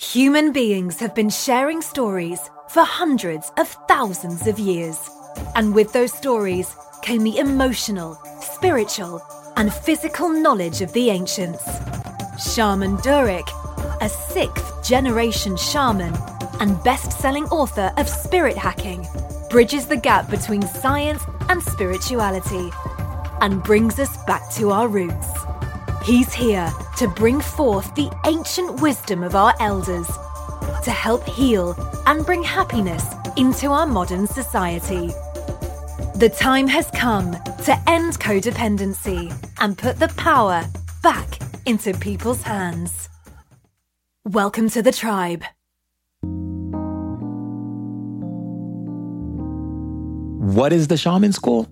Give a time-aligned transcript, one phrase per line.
[0.00, 4.98] Human beings have been sharing stories for hundreds of thousands of years.
[5.54, 9.22] And with those stories came the emotional, spiritual,
[9.58, 11.62] and physical knowledge of the ancients.
[12.42, 13.46] Shaman Durek,
[14.00, 16.14] a sixth generation shaman
[16.60, 19.06] and best selling author of Spirit Hacking,
[19.50, 22.70] bridges the gap between science and spirituality
[23.42, 25.39] and brings us back to our roots.
[26.02, 30.06] He's here to bring forth the ancient wisdom of our elders,
[30.82, 31.74] to help heal
[32.06, 33.04] and bring happiness
[33.36, 35.08] into our modern society.
[36.16, 39.30] The time has come to end codependency
[39.60, 40.64] and put the power
[41.02, 43.10] back into people's hands.
[44.24, 45.44] Welcome to the tribe.
[50.54, 51.68] What is the shaman school?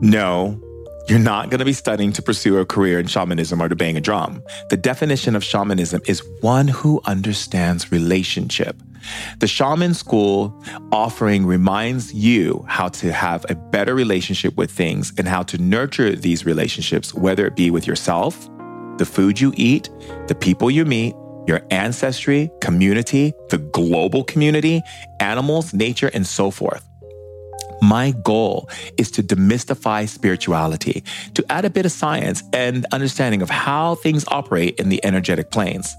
[0.00, 0.60] No,
[1.08, 3.96] you're not going to be studying to pursue a career in shamanism or to bang
[3.96, 4.42] a drum.
[4.68, 8.76] The definition of shamanism is one who understands relationship.
[9.38, 15.26] The shaman school offering reminds you how to have a better relationship with things and
[15.26, 18.48] how to nurture these relationships, whether it be with yourself,
[18.98, 19.88] the food you eat,
[20.26, 21.14] the people you meet,
[21.46, 24.82] your ancestry, community, the global community,
[25.20, 26.87] animals, nature, and so forth.
[27.80, 33.50] My goal is to demystify spirituality, to add a bit of science and understanding of
[33.50, 35.94] how things operate in the energetic planes.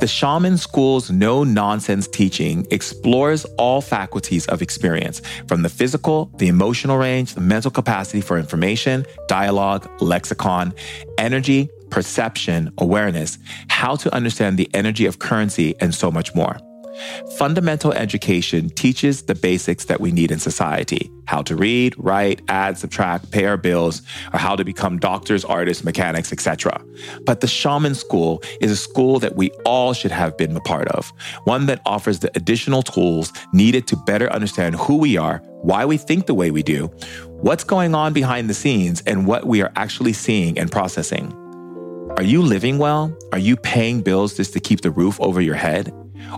[0.00, 6.48] The Shaman School's no nonsense teaching explores all faculties of experience, from the physical, the
[6.48, 10.74] emotional range, the mental capacity for information, dialogue, lexicon,
[11.18, 16.58] energy, perception, awareness, how to understand the energy of currency, and so much more.
[17.36, 22.76] Fundamental education teaches the basics that we need in society how to read, write, add,
[22.76, 24.02] subtract, pay our bills,
[24.34, 26.78] or how to become doctors, artists, mechanics, etc.
[27.24, 30.88] But the Shaman School is a school that we all should have been a part
[30.88, 31.10] of,
[31.44, 35.96] one that offers the additional tools needed to better understand who we are, why we
[35.96, 36.88] think the way we do,
[37.28, 41.32] what's going on behind the scenes, and what we are actually seeing and processing.
[42.18, 43.16] Are you living well?
[43.32, 45.94] Are you paying bills just to keep the roof over your head?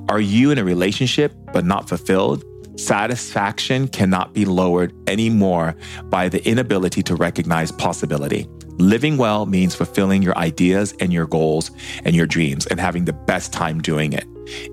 [0.09, 2.45] Are you in a relationship but not fulfilled?
[2.77, 8.49] Satisfaction cannot be lowered anymore by the inability to recognize possibility.
[8.79, 11.71] Living well means fulfilling your ideas and your goals
[12.05, 14.27] and your dreams and having the best time doing it.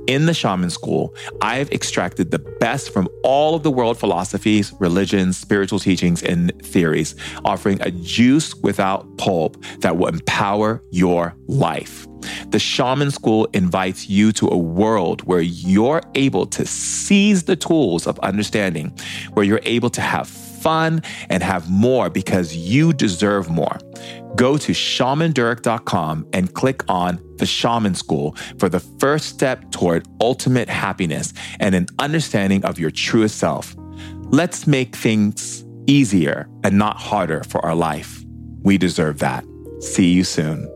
[0.07, 5.37] In the shaman school, I've extracted the best from all of the world philosophies, religions,
[5.37, 12.07] spiritual teachings, and theories, offering a juice without pulp that will empower your life.
[12.49, 18.07] The shaman school invites you to a world where you're able to seize the tools
[18.07, 18.93] of understanding,
[19.33, 20.27] where you're able to have
[20.61, 23.77] fun and have more because you deserve more.
[24.35, 30.69] Go to shamandurek.com and click on the Shaman School for the first step toward ultimate
[30.69, 33.75] happiness and an understanding of your truest self.
[34.31, 38.23] Let's make things easier and not harder for our life.
[38.63, 39.43] We deserve that.
[39.81, 40.69] See you soon.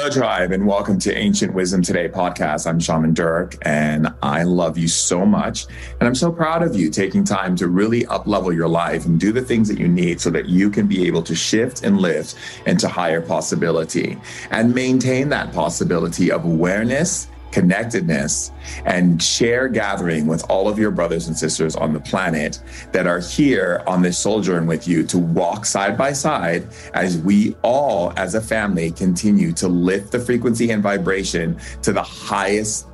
[0.00, 2.66] Hello, Tribe, and welcome to Ancient Wisdom Today podcast.
[2.66, 5.66] I'm Shaman Durek, and I love you so much.
[6.00, 9.30] And I'm so proud of you taking time to really uplevel your life and do
[9.30, 12.34] the things that you need so that you can be able to shift and lift
[12.64, 14.16] into higher possibility
[14.50, 18.52] and maintain that possibility of awareness connectedness
[18.84, 22.62] and share gathering with all of your brothers and sisters on the planet
[22.92, 27.56] that are here on this sojourn with you to walk side by side as we
[27.62, 32.89] all as a family continue to lift the frequency and vibration to the highest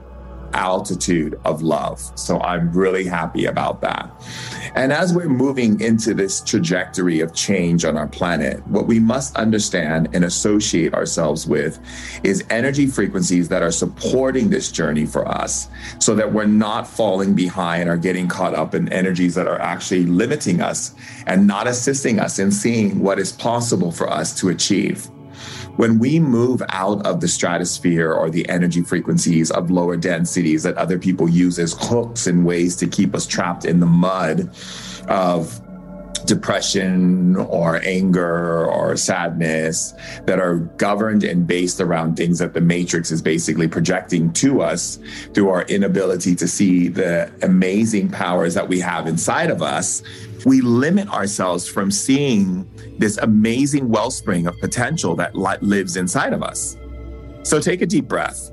[0.55, 2.01] altitude of love.
[2.19, 4.11] So I'm really happy about that.
[4.75, 9.35] And as we're moving into this trajectory of change on our planet, what we must
[9.37, 11.81] understand and associate ourselves with
[12.23, 15.69] is energy frequencies that are supporting this journey for us
[15.99, 20.05] so that we're not falling behind or getting caught up in energies that are actually
[20.05, 20.95] limiting us
[21.27, 25.09] and not assisting us in seeing what is possible for us to achieve.
[25.77, 30.77] When we move out of the stratosphere or the energy frequencies of lower densities that
[30.77, 34.51] other people use as hooks and ways to keep us trapped in the mud
[35.09, 35.61] of
[36.27, 39.95] depression or anger or sadness
[40.25, 44.99] that are governed and based around things that the matrix is basically projecting to us
[45.33, 50.03] through our inability to see the amazing powers that we have inside of us,
[50.47, 56.77] we limit ourselves from seeing this amazing wellspring of potential that lives inside of us.
[57.43, 58.53] So take a deep breath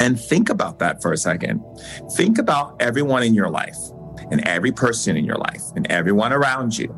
[0.00, 1.62] and think about that for a second.
[2.16, 3.76] Think about everyone in your life
[4.30, 6.94] and every person in your life and everyone around you,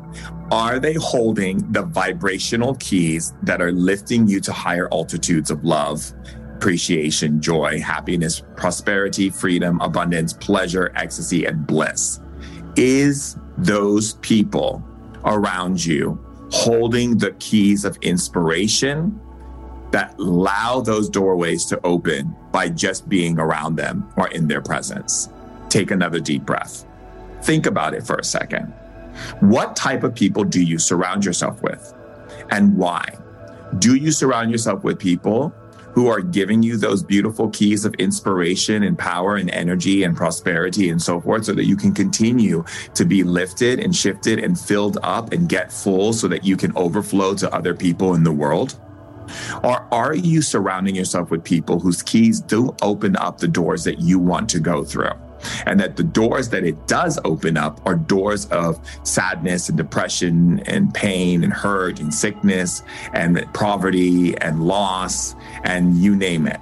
[0.51, 6.13] are they holding the vibrational keys that are lifting you to higher altitudes of love,
[6.55, 12.21] appreciation, joy, happiness, prosperity, freedom, abundance, pleasure, ecstasy, and bliss?
[12.77, 14.83] Is those people
[15.23, 16.19] around you
[16.51, 19.19] holding the keys of inspiration
[19.91, 25.29] that allow those doorways to open by just being around them or in their presence?
[25.69, 26.85] Take another deep breath.
[27.43, 28.73] Think about it for a second.
[29.39, 31.93] What type of people do you surround yourself with
[32.49, 33.17] and why?
[33.79, 35.53] Do you surround yourself with people
[35.93, 40.89] who are giving you those beautiful keys of inspiration and power and energy and prosperity
[40.89, 44.97] and so forth so that you can continue to be lifted and shifted and filled
[45.03, 48.79] up and get full so that you can overflow to other people in the world?
[49.63, 53.99] Or are you surrounding yourself with people whose keys do open up the doors that
[53.99, 55.13] you want to go through?
[55.65, 60.59] and that the doors that it does open up are doors of sadness and depression
[60.67, 62.83] and pain and hurt and sickness
[63.13, 66.59] and poverty and loss and you name it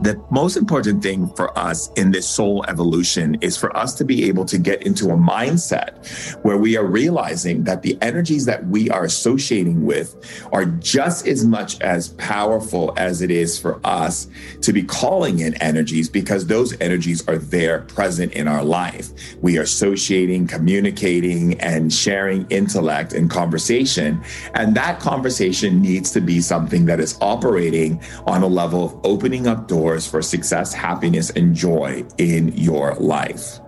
[0.00, 4.24] the most important thing for us in this soul evolution is for us to be
[4.24, 8.88] able to get into a mindset where we are realizing that the energies that we
[8.90, 14.28] are associating with are just as much as powerful as it is for us
[14.62, 19.10] to be calling in energies because those energies are there present in our life.
[19.42, 24.22] We are associating, communicating, and sharing intellect and conversation.
[24.54, 29.46] And that conversation needs to be something that is operating on a level of opening
[29.46, 33.58] up doors doors for success, happiness, and joy in your life.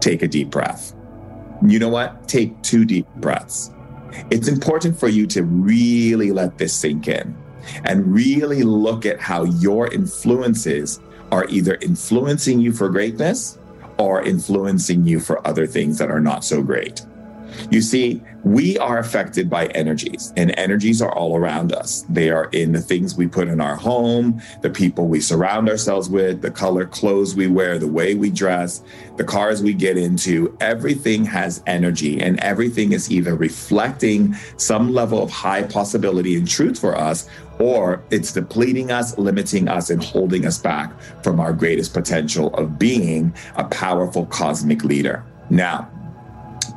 [0.00, 0.94] Take a deep breath.
[1.66, 2.26] You know what?
[2.26, 3.70] Take two deep breaths.
[4.30, 7.36] It's important for you to really let this sink in
[7.84, 10.98] and really look at how your influences
[11.30, 13.58] are either influencing you for greatness
[13.98, 17.02] or influencing you for other things that are not so great.
[17.70, 22.06] You see, we are affected by energies, and energies are all around us.
[22.08, 26.08] They are in the things we put in our home, the people we surround ourselves
[26.08, 28.82] with, the color clothes we wear, the way we dress,
[29.16, 30.56] the cars we get into.
[30.60, 36.78] Everything has energy, and everything is either reflecting some level of high possibility and truth
[36.78, 41.92] for us, or it's depleting us, limiting us, and holding us back from our greatest
[41.92, 45.22] potential of being a powerful cosmic leader.
[45.50, 45.90] Now,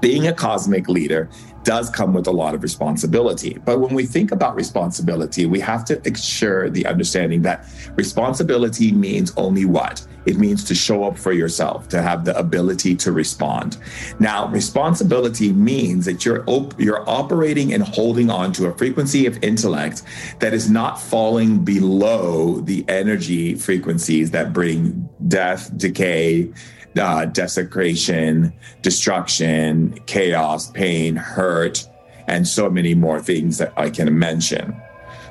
[0.04, 1.30] being a cosmic leader
[1.64, 3.58] does come with a lot of responsibility.
[3.64, 7.66] But when we think about responsibility, we have to ensure the understanding that
[7.96, 10.06] responsibility means only what?
[10.26, 13.78] It means to show up for yourself, to have the ability to respond.
[14.20, 19.42] Now, responsibility means that you're op- you're operating and holding on to a frequency of
[19.42, 20.04] intellect
[20.40, 26.52] that is not falling below the energy frequencies that bring death, decay,
[27.00, 31.88] uh, desecration, destruction, chaos, pain, hurt,
[32.28, 34.76] and so many more things that I can mention.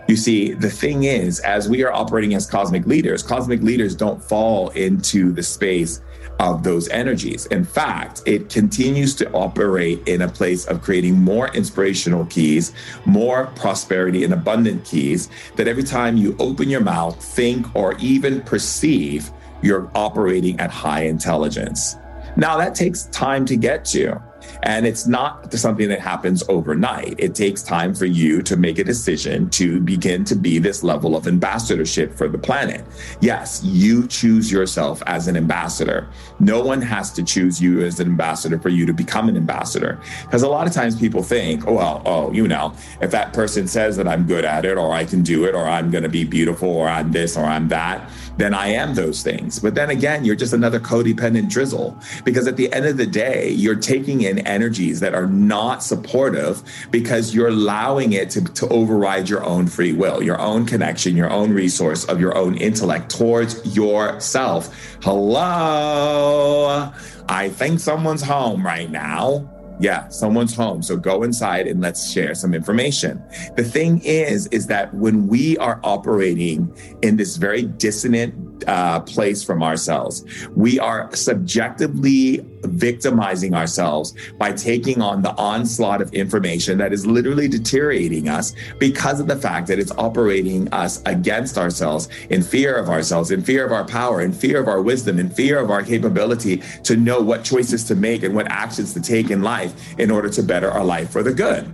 [0.08, 4.22] You see, the thing is, as we are operating as cosmic leaders, cosmic leaders don't
[4.22, 6.00] fall into the space
[6.40, 7.46] of those energies.
[7.46, 12.72] In fact, it continues to operate in a place of creating more inspirational keys,
[13.04, 18.40] more prosperity and abundant keys that every time you open your mouth, think, or even
[18.42, 19.30] perceive,
[19.62, 21.96] you're operating at high intelligence.
[22.36, 24.20] Now, that takes time to get to.
[24.64, 27.16] And it's not something that happens overnight.
[27.18, 31.16] It takes time for you to make a decision to begin to be this level
[31.16, 32.84] of ambassadorship for the planet.
[33.20, 36.08] Yes, you choose yourself as an ambassador.
[36.40, 40.00] No one has to choose you as an ambassador for you to become an ambassador.
[40.24, 43.66] Because a lot of times people think, oh, well, oh, you know, if that person
[43.66, 46.10] says that I'm good at it or I can do it or I'm going to
[46.10, 48.08] be beautiful or I'm this or I'm that,
[48.42, 49.60] then I am those things.
[49.60, 53.50] But then again, you're just another codependent drizzle because at the end of the day,
[53.50, 59.28] you're taking in energies that are not supportive because you're allowing it to, to override
[59.28, 63.76] your own free will, your own connection, your own resource of your own intellect towards
[63.76, 64.74] yourself.
[65.02, 66.92] Hello.
[67.28, 69.51] I think someone's home right now.
[69.82, 70.80] Yeah, someone's home.
[70.80, 73.20] So go inside and let's share some information.
[73.56, 76.72] The thing is, is that when we are operating
[77.02, 78.32] in this very dissonant,
[78.66, 80.24] uh, place from ourselves.
[80.54, 87.48] We are subjectively victimizing ourselves by taking on the onslaught of information that is literally
[87.48, 92.88] deteriorating us because of the fact that it's operating us against ourselves in fear of
[92.88, 95.82] ourselves, in fear of our power, in fear of our wisdom, in fear of our
[95.82, 100.10] capability to know what choices to make and what actions to take in life in
[100.10, 101.72] order to better our life for the good.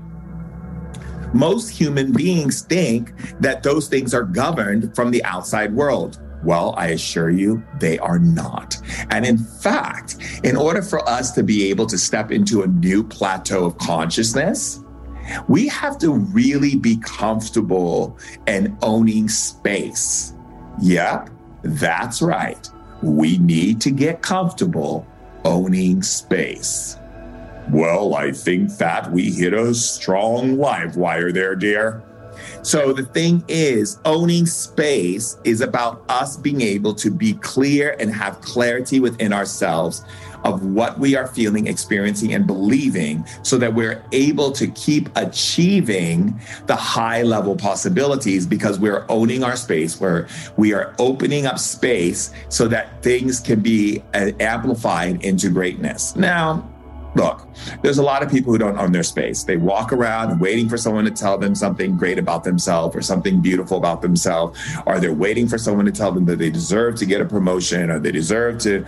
[1.34, 6.20] Most human beings think that those things are governed from the outside world.
[6.42, 8.80] Well, I assure you, they are not.
[9.10, 13.02] And in fact, in order for us to be able to step into a new
[13.02, 14.82] plateau of consciousness,
[15.48, 20.32] we have to really be comfortable and owning space.
[20.80, 21.30] Yep,
[21.62, 22.70] that's right.
[23.02, 25.06] We need to get comfortable
[25.44, 26.96] owning space.
[27.70, 32.02] Well, I think that we hit a strong live wire there, dear.
[32.62, 38.12] So the thing is, owning space is about us being able to be clear and
[38.14, 40.04] have clarity within ourselves
[40.44, 46.38] of what we are feeling, experiencing, and believing so that we're able to keep achieving
[46.66, 52.32] the high level possibilities because we're owning our space, where we are opening up space
[52.48, 56.14] so that things can be uh, amplified into greatness.
[56.14, 56.68] Now,
[57.14, 57.46] look,
[57.82, 59.42] there's a lot of people who don't own their space.
[59.44, 63.40] They walk around waiting for someone to tell them something great about themselves or something
[63.40, 67.06] beautiful about themselves, or they're waiting for someone to tell them that they deserve to
[67.06, 68.84] get a promotion or they deserve to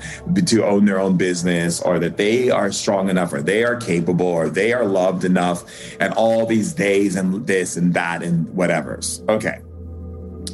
[0.46, 4.26] to own their own business or that they are strong enough or they are capable
[4.26, 5.64] or they are loved enough
[6.00, 9.22] and all these days and this and that and whatever's.
[9.28, 9.60] Okay.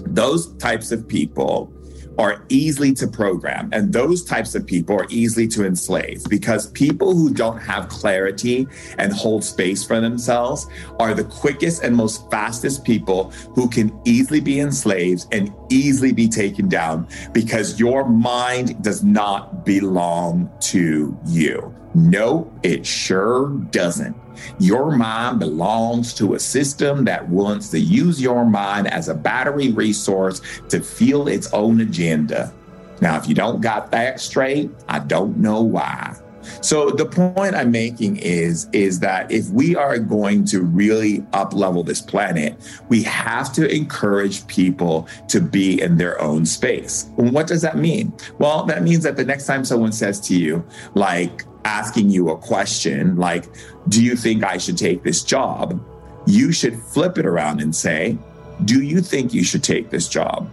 [0.06, 1.72] Those types of people
[2.18, 3.68] are easily to program.
[3.72, 8.66] And those types of people are easily to enslave because people who don't have clarity
[8.98, 10.66] and hold space for themselves
[10.98, 16.28] are the quickest and most fastest people who can easily be enslaved and easily be
[16.28, 21.74] taken down because your mind does not belong to you.
[21.96, 24.14] No, it sure doesn't.
[24.58, 29.72] Your mind belongs to a system that wants to use your mind as a battery
[29.72, 32.52] resource to fuel its own agenda.
[33.00, 36.14] Now, if you don't got that straight, I don't know why.
[36.60, 41.54] So the point I'm making is is that if we are going to really up
[41.54, 42.56] level this planet,
[42.88, 47.08] we have to encourage people to be in their own space.
[47.16, 48.12] And what does that mean?
[48.38, 52.38] Well, that means that the next time someone says to you like asking you a
[52.38, 53.44] question like,
[53.88, 55.82] Do you think I should take this job?
[56.26, 58.16] You should flip it around and say,
[58.64, 60.48] Do you think you should take this job?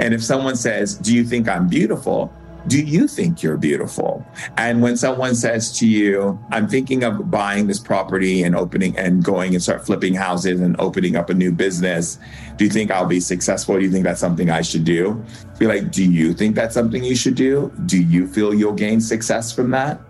[0.00, 2.32] And if someone says, Do you think I'm beautiful?
[2.66, 4.26] Do you think you're beautiful?
[4.58, 9.24] And when someone says to you, I'm thinking of buying this property and opening and
[9.24, 12.18] going and start flipping houses and opening up a new business,
[12.56, 13.76] do you think I'll be successful?
[13.76, 15.24] Do you think that's something I should do?
[15.58, 17.72] Be like, do you think that's something you should do?
[17.86, 20.00] Do you feel you'll gain success from that?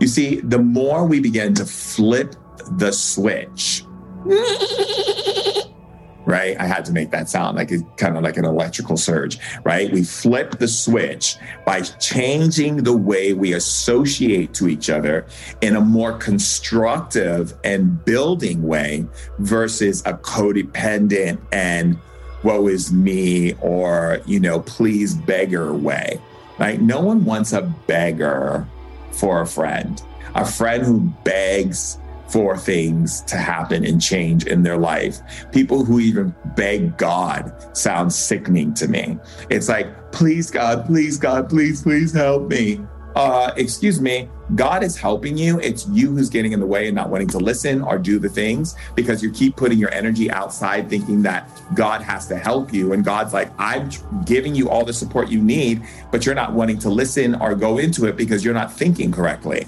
[0.00, 2.34] You see, the more we begin to flip
[2.72, 3.84] the switch,
[6.28, 6.60] right?
[6.60, 9.90] I had to make that sound like a kind of like an electrical surge, right?
[9.90, 15.26] We flip the switch by changing the way we associate to each other
[15.62, 19.06] in a more constructive and building way
[19.38, 21.98] versus a codependent and
[22.42, 26.20] woe is me or, you know, please beggar way.
[26.58, 26.80] Right?
[26.80, 28.66] No one wants a beggar
[29.18, 30.02] for a friend,
[30.34, 31.98] a friend who begs
[32.28, 35.20] for things to happen and change in their life.
[35.50, 39.18] People who even beg God sounds sickening to me.
[39.50, 42.80] It's like, please, God, please, God, please, please help me.
[43.14, 45.58] Uh, excuse me, God is helping you.
[45.60, 48.28] It's you who's getting in the way and not wanting to listen or do the
[48.28, 52.92] things because you keep putting your energy outside thinking that God has to help you.
[52.92, 53.90] And God's like, I'm
[54.24, 57.78] giving you all the support you need, but you're not wanting to listen or go
[57.78, 59.66] into it because you're not thinking correctly.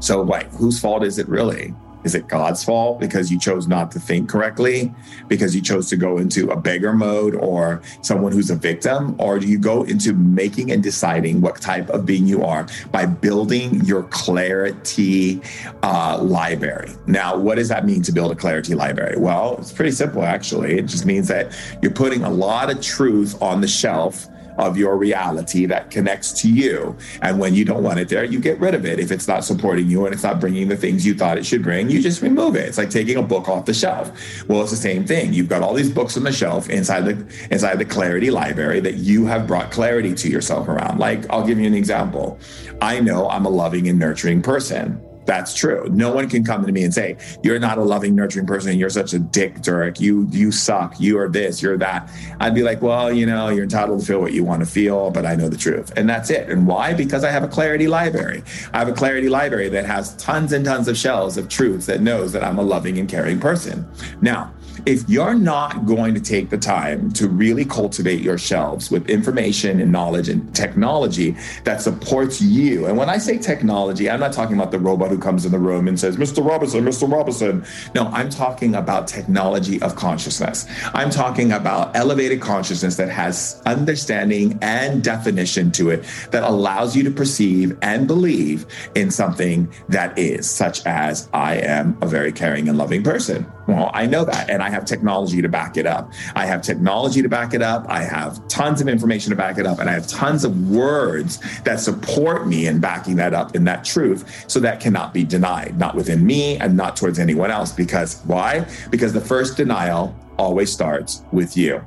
[0.00, 1.74] So, like, whose fault is it really?
[2.04, 4.94] Is it God's fault because you chose not to think correctly,
[5.26, 9.16] because you chose to go into a beggar mode or someone who's a victim?
[9.18, 13.06] Or do you go into making and deciding what type of being you are by
[13.06, 15.40] building your clarity
[15.82, 16.90] uh, library?
[17.06, 19.16] Now, what does that mean to build a clarity library?
[19.18, 20.78] Well, it's pretty simple, actually.
[20.78, 24.28] It just means that you're putting a lot of truth on the shelf
[24.58, 26.96] of your reality that connects to you.
[27.22, 28.98] And when you don't want it there, you get rid of it.
[28.98, 31.62] If it's not supporting you and it's not bringing the things you thought it should
[31.62, 32.68] bring, you just remove it.
[32.68, 34.12] It's like taking a book off the shelf.
[34.48, 35.32] Well, it's the same thing.
[35.32, 38.94] You've got all these books on the shelf inside the inside the clarity library that
[38.96, 40.98] you have brought clarity to yourself around.
[40.98, 42.38] Like I'll give you an example.
[42.82, 45.00] I know I'm a loving and nurturing person.
[45.28, 45.86] That's true.
[45.92, 48.78] No one can come to me and say, You're not a loving, nurturing person.
[48.78, 50.00] You're such a dick, Durek.
[50.00, 50.98] You you suck.
[50.98, 52.10] You are this, you're that.
[52.40, 55.10] I'd be like, Well, you know, you're entitled to feel what you want to feel,
[55.10, 55.92] but I know the truth.
[55.98, 56.48] And that's it.
[56.48, 56.94] And why?
[56.94, 58.42] Because I have a clarity library.
[58.72, 62.00] I have a clarity library that has tons and tons of shells of truths that
[62.00, 63.86] knows that I'm a loving and caring person.
[64.22, 64.54] Now,
[64.86, 69.80] if you're not going to take the time to really cultivate your shelves with information
[69.80, 74.56] and knowledge and technology that supports you, and when I say technology, I'm not talking
[74.56, 76.46] about the robot who comes in the room and says, Mr.
[76.46, 77.10] Robinson, Mr.
[77.10, 77.64] Robinson.
[77.94, 80.66] No, I'm talking about technology of consciousness.
[80.94, 87.02] I'm talking about elevated consciousness that has understanding and definition to it that allows you
[87.04, 92.68] to perceive and believe in something that is, such as I am a very caring
[92.68, 93.50] and loving person.
[93.66, 96.12] Well, I know that, and I have technology to back it up.
[96.34, 97.86] I have technology to back it up.
[97.88, 101.38] I have tons of information to back it up, and I have tons of words
[101.62, 104.44] that support me in backing that up in that truth.
[104.48, 107.72] So that cannot be denied, not within me and not towards anyone else.
[107.72, 108.66] Because why?
[108.90, 111.84] Because the first denial always starts with you.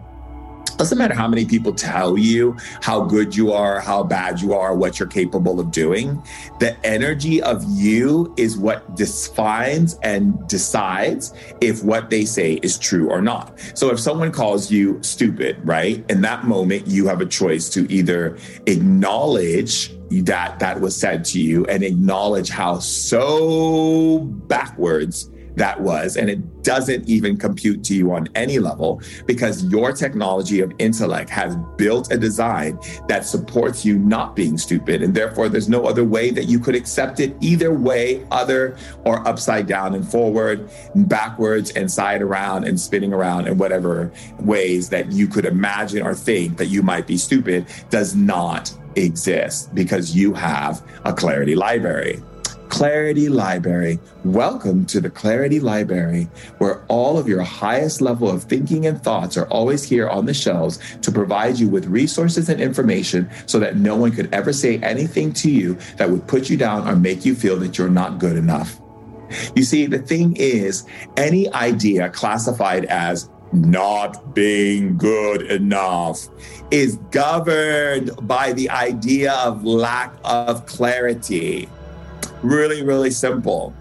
[0.82, 4.76] Doesn't matter how many people tell you how good you are, how bad you are,
[4.76, 6.20] what you're capable of doing.
[6.58, 13.12] The energy of you is what defines and decides if what they say is true
[13.12, 13.60] or not.
[13.76, 16.04] So if someone calls you stupid, right?
[16.10, 21.40] In that moment, you have a choice to either acknowledge that that was said to
[21.40, 26.18] you and acknowledge how so backwards that was.
[26.18, 31.30] And it doesn't even compute to you on any level because your technology of intellect
[31.30, 35.02] has built a design that supports you not being stupid.
[35.02, 39.28] And therefore, there's no other way that you could accept it either way, other or
[39.28, 44.90] upside down and forward, and backwards and side around and spinning around in whatever ways
[44.90, 50.16] that you could imagine or think that you might be stupid does not exist because
[50.16, 52.22] you have a clarity library.
[52.72, 54.00] Clarity Library.
[54.24, 59.36] Welcome to the Clarity Library, where all of your highest level of thinking and thoughts
[59.36, 63.76] are always here on the shelves to provide you with resources and information so that
[63.76, 67.26] no one could ever say anything to you that would put you down or make
[67.26, 68.80] you feel that you're not good enough.
[69.54, 70.86] You see, the thing is,
[71.18, 76.30] any idea classified as not being good enough
[76.72, 81.68] is governed by the idea of lack of clarity.
[82.44, 83.74] Really, really simple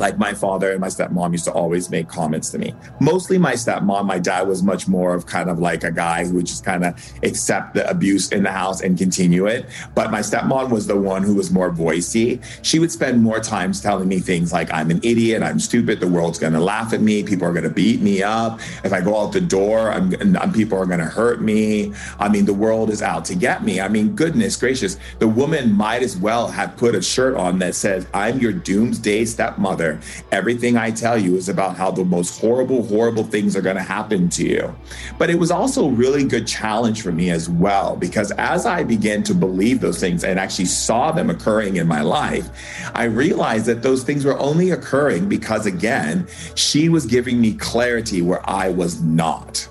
[0.00, 2.74] like my father and my stepmom used to always make comments to me.
[3.00, 6.36] Mostly my stepmom, my dad was much more of kind of like a guy who
[6.36, 9.66] would just kind of accept the abuse in the house and continue it.
[9.94, 12.42] But my stepmom was the one who was more voicey.
[12.62, 16.08] She would spend more times telling me things like, I'm an idiot, I'm stupid, the
[16.08, 18.58] world's gonna laugh at me, people are gonna beat me up.
[18.82, 20.10] If I go out the door, I'm,
[20.52, 21.92] people are gonna hurt me.
[22.18, 23.82] I mean, the world is out to get me.
[23.82, 27.74] I mean, goodness gracious, the woman might as well have put a shirt on that
[27.74, 29.89] says, I'm your doomsday stepmother
[30.30, 33.82] Everything I tell you is about how the most horrible, horrible things are going to
[33.82, 34.76] happen to you.
[35.18, 38.84] But it was also a really good challenge for me as well, because as I
[38.84, 42.48] began to believe those things and actually saw them occurring in my life,
[42.94, 48.20] I realized that those things were only occurring because, again, she was giving me clarity
[48.20, 49.69] where I was not.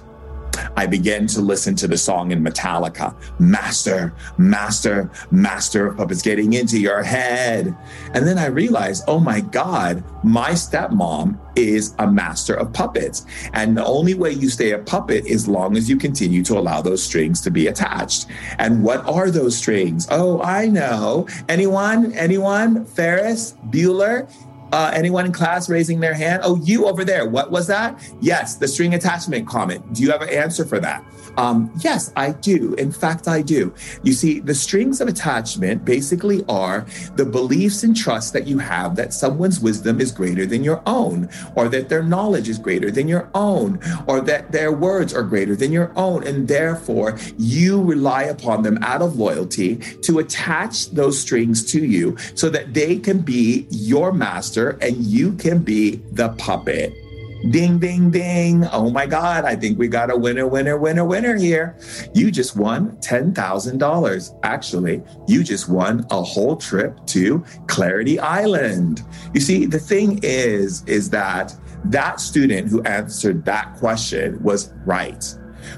[0.75, 6.53] I began to listen to the song in Metallica Master, Master, Master of Puppets, getting
[6.53, 7.75] into your head.
[8.13, 13.25] And then I realized, oh my God, my stepmom is a master of puppets.
[13.53, 16.81] And the only way you stay a puppet is long as you continue to allow
[16.81, 18.27] those strings to be attached.
[18.57, 20.07] And what are those strings?
[20.09, 21.27] Oh, I know.
[21.47, 22.13] Anyone?
[22.13, 22.85] Anyone?
[22.85, 23.55] Ferris?
[23.69, 24.29] Bueller?
[24.71, 26.41] Uh, anyone in class raising their hand?
[26.43, 27.27] Oh, you over there.
[27.27, 28.01] What was that?
[28.21, 29.93] Yes, the string attachment comment.
[29.93, 31.03] Do you have an answer for that?
[31.37, 32.73] Um, yes, I do.
[32.75, 33.73] In fact, I do.
[34.03, 38.95] You see, the strings of attachment basically are the beliefs and trust that you have
[38.95, 43.07] that someone's wisdom is greater than your own, or that their knowledge is greater than
[43.07, 46.25] your own, or that their words are greater than your own.
[46.27, 52.17] And therefore, you rely upon them out of loyalty to attach those strings to you
[52.35, 56.93] so that they can be your master and you can be the puppet.
[57.51, 58.65] Ding, ding, ding.
[58.65, 61.77] Oh my God, I think we got a winner, winner, winner, winner here.
[62.13, 64.39] You just won $10,000.
[64.43, 69.03] Actually, you just won a whole trip to Clarity Island.
[69.33, 75.23] You see, the thing is, is that that student who answered that question was right.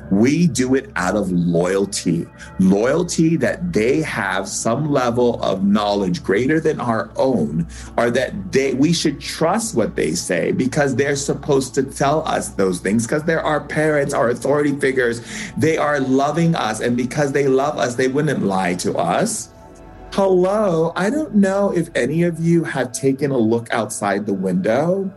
[0.09, 2.27] We do it out of loyalty,
[2.59, 8.73] loyalty that they have some level of knowledge greater than our own, or that they
[8.73, 13.23] we should trust what they say because they're supposed to tell us those things because
[13.23, 15.21] they're our parents, our authority figures.
[15.57, 19.49] They are loving us, and because they love us, they wouldn't lie to us.
[20.13, 25.09] Hello, I don't know if any of you have taken a look outside the window,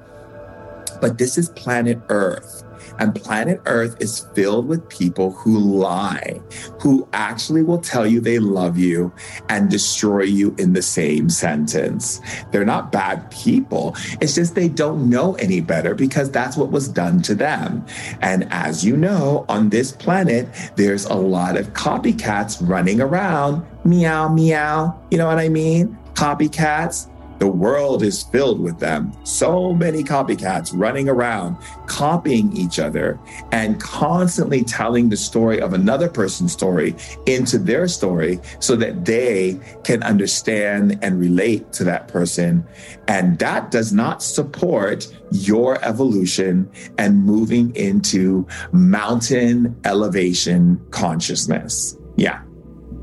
[1.00, 2.62] but this is planet Earth.
[2.98, 6.40] And planet Earth is filled with people who lie,
[6.80, 9.12] who actually will tell you they love you
[9.48, 12.20] and destroy you in the same sentence.
[12.50, 13.96] They're not bad people.
[14.20, 17.84] It's just they don't know any better because that's what was done to them.
[18.20, 24.28] And as you know, on this planet, there's a lot of copycats running around meow,
[24.28, 24.98] meow.
[25.10, 25.96] You know what I mean?
[26.14, 27.10] Copycats.
[27.38, 29.12] The world is filled with them.
[29.24, 33.18] So many copycats running around, copying each other,
[33.52, 36.94] and constantly telling the story of another person's story
[37.26, 42.66] into their story so that they can understand and relate to that person.
[43.08, 51.96] And that does not support your evolution and moving into mountain elevation consciousness.
[52.16, 52.42] Yeah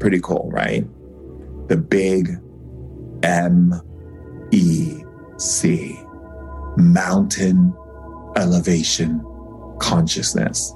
[0.02, 0.84] Pretty cool, right?
[1.68, 2.32] The big
[3.22, 3.80] M
[4.52, 5.04] E
[5.38, 6.00] C,
[6.78, 7.74] mountain
[8.36, 9.26] elevation
[9.80, 10.74] consciousness.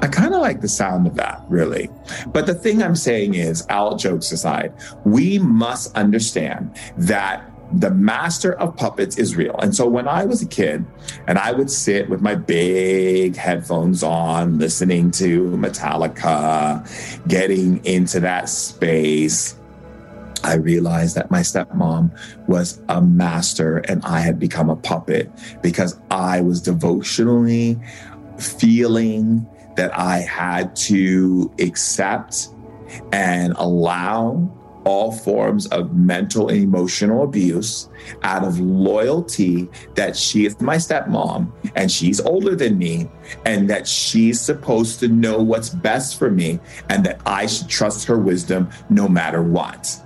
[0.00, 1.88] I kind of like the sound of that, really.
[2.28, 4.72] But the thing I'm saying is, all jokes aside,
[5.04, 9.56] we must understand that the master of puppets is real.
[9.62, 10.84] And so when I was a kid
[11.26, 16.84] and I would sit with my big headphones on, listening to Metallica,
[17.28, 19.56] getting into that space,
[20.44, 22.16] I realized that my stepmom
[22.48, 25.30] was a master and I had become a puppet
[25.62, 27.78] because I was devotionally
[28.38, 32.48] feeling that I had to accept
[33.12, 34.50] and allow
[34.84, 37.88] all forms of mental and emotional abuse
[38.22, 43.08] out of loyalty that she is my stepmom and she's older than me
[43.44, 48.06] and that she's supposed to know what's best for me and that I should trust
[48.06, 49.96] her wisdom no matter what.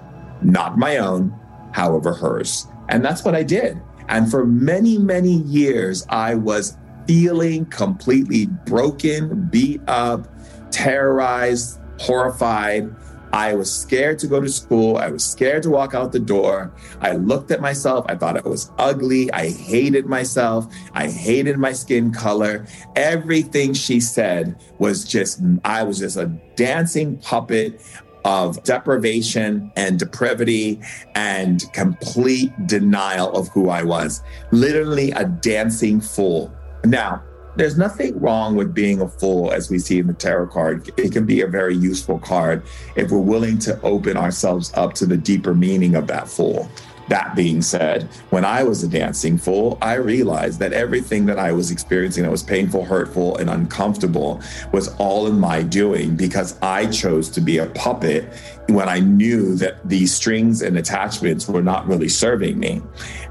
[0.43, 1.35] Not my own,
[1.73, 2.67] however, hers.
[2.89, 3.81] And that's what I did.
[4.09, 10.29] And for many, many years, I was feeling completely broken, beat up,
[10.71, 12.95] terrorized, horrified
[13.37, 14.97] I was scared to go to school.
[14.97, 16.73] I was scared to walk out the door.
[17.03, 18.07] I looked at myself.
[18.09, 19.31] I thought I was ugly.
[19.33, 20.73] I hated myself.
[20.95, 22.67] I hated my skin color.
[22.95, 27.83] Everything she said was just, I was just a dancing puppet
[28.27, 30.81] of deprivation and depravity
[31.15, 34.21] and complete denial of who I was.
[34.51, 36.53] Literally a dancing fool.
[36.85, 37.23] Now,
[37.55, 40.91] there's nothing wrong with being a fool, as we see in the tarot card.
[40.99, 42.65] It can be a very useful card
[42.97, 46.69] if we're willing to open ourselves up to the deeper meaning of that fool.
[47.09, 51.53] That being said, when I was a dancing fool, I realized that everything that I
[51.53, 54.43] was experiencing that was painful, hurtful, and uncomfortable
[54.73, 58.33] was all in my doing because I chose to be a puppet
[58.69, 62.83] when I knew that these strings and attachments were not really serving me.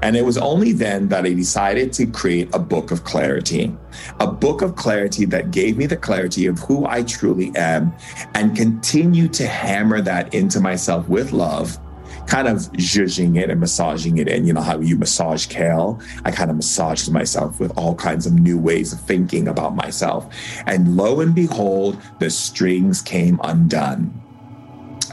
[0.02, 3.76] And it was only then that I decided to create a book of clarity,
[4.20, 7.92] a book of clarity that gave me the clarity of who I truly am
[8.34, 11.78] and continue to hammer that into myself with love
[12.26, 14.46] kind of zhuzhing it and massaging it in.
[14.46, 16.00] You know how you massage kale?
[16.24, 20.32] I kind of massaged myself with all kinds of new ways of thinking about myself.
[20.66, 24.22] And lo and behold, the strings came undone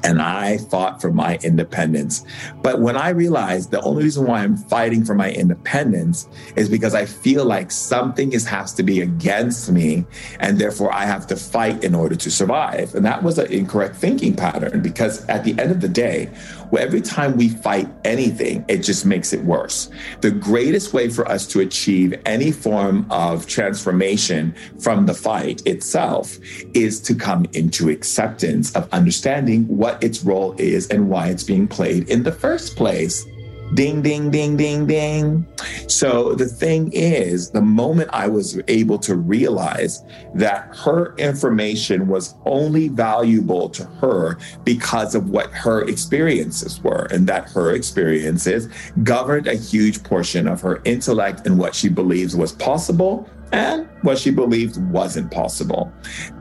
[0.03, 2.25] and I fought for my independence.
[2.61, 6.93] But when I realized the only reason why I'm fighting for my independence is because
[6.93, 10.05] I feel like something is, has to be against me,
[10.39, 12.93] and therefore I have to fight in order to survive.
[12.95, 16.29] And that was an incorrect thinking pattern because at the end of the day,
[16.77, 19.89] every time we fight anything, it just makes it worse.
[20.21, 26.37] The greatest way for us to achieve any form of transformation from the fight itself
[26.73, 31.67] is to come into acceptance of understanding what its role is and why it's being
[31.67, 33.25] played in the first place.
[33.73, 35.47] Ding, ding, ding, ding, ding.
[35.87, 40.03] So the thing is, the moment I was able to realize
[40.35, 47.25] that her information was only valuable to her because of what her experiences were, and
[47.27, 48.67] that her experiences
[49.03, 54.17] governed a huge portion of her intellect and what she believes was possible and what
[54.17, 55.91] she believed wasn't possible.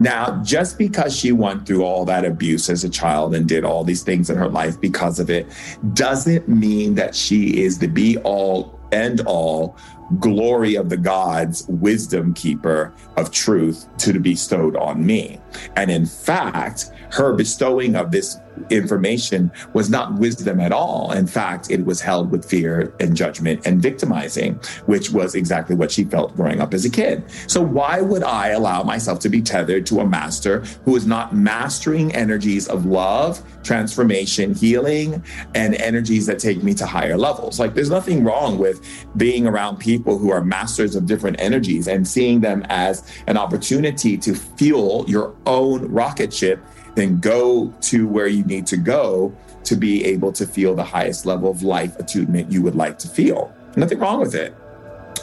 [0.01, 3.85] Now, just because she went through all that abuse as a child and did all
[3.85, 5.47] these things in her life because of it,
[5.95, 9.77] doesn't mean that she is the be all end all
[10.19, 15.41] glory of the gods, wisdom keeper of truth to be bestowed on me.
[15.77, 18.39] And in fact, her bestowing of this
[18.71, 21.13] information was not wisdom at all.
[21.13, 24.55] In fact, it was held with fear and judgment and victimizing,
[24.87, 27.25] which was exactly what she felt growing up as a kid.
[27.47, 31.35] So, why would I allow myself to be tethered to a master who is not
[31.35, 35.23] mastering energies of love, transformation, healing,
[35.55, 37.59] and energies that take me to higher levels?
[37.59, 38.81] Like, there's nothing wrong with
[39.17, 44.17] being around people who are masters of different energies and seeing them as an opportunity
[44.19, 46.61] to fuel your own rocket ship
[46.95, 51.27] then go to where you need to go to be able to feel the highest
[51.27, 53.55] level of life attunement you would like to feel.
[53.77, 54.55] Nothing wrong with it.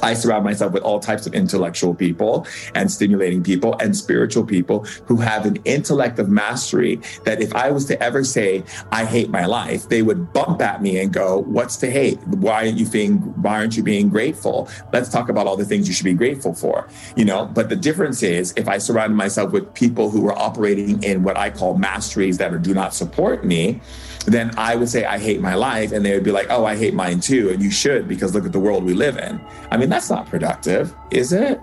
[0.01, 4.85] I surround myself with all types of intellectual people and stimulating people and spiritual people
[5.05, 9.29] who have an intellect of mastery that if I was to ever say, I hate
[9.29, 12.19] my life, they would bump at me and go, What's to hate?
[12.27, 14.69] Why aren't you being why aren't you being grateful?
[14.93, 16.87] Let's talk about all the things you should be grateful for.
[17.15, 21.01] You know, but the difference is if I surround myself with people who are operating
[21.03, 23.81] in what I call masteries that are, do not support me,
[24.29, 26.75] then I would say I hate my life, and they would be like, "Oh, I
[26.75, 29.39] hate mine too," and you should because look at the world we live in.
[29.71, 31.61] I mean, that's not productive, is it?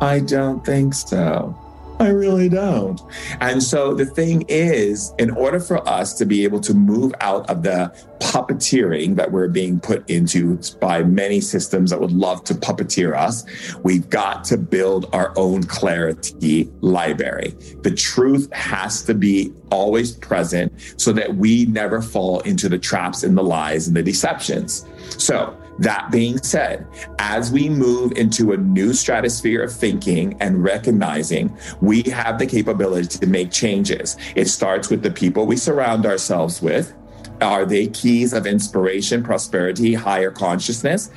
[0.00, 1.54] I don't think so.
[2.00, 2.98] I really don't.
[3.40, 7.48] And so the thing is, in order for us to be able to move out
[7.50, 12.54] of the puppeteering that we're being put into by many systems that would love to
[12.54, 13.44] puppeteer us,
[13.82, 17.54] we've got to build our own clarity library.
[17.82, 23.22] The truth has to be always present so that we never fall into the traps
[23.22, 24.86] and the lies and the deceptions.
[25.18, 26.86] So, that being said,
[27.18, 33.18] as we move into a new stratosphere of thinking and recognizing, we have the capability
[33.18, 34.16] to make changes.
[34.36, 36.94] It starts with the people we surround ourselves with.
[37.40, 41.10] Are they keys of inspiration, prosperity, higher consciousness,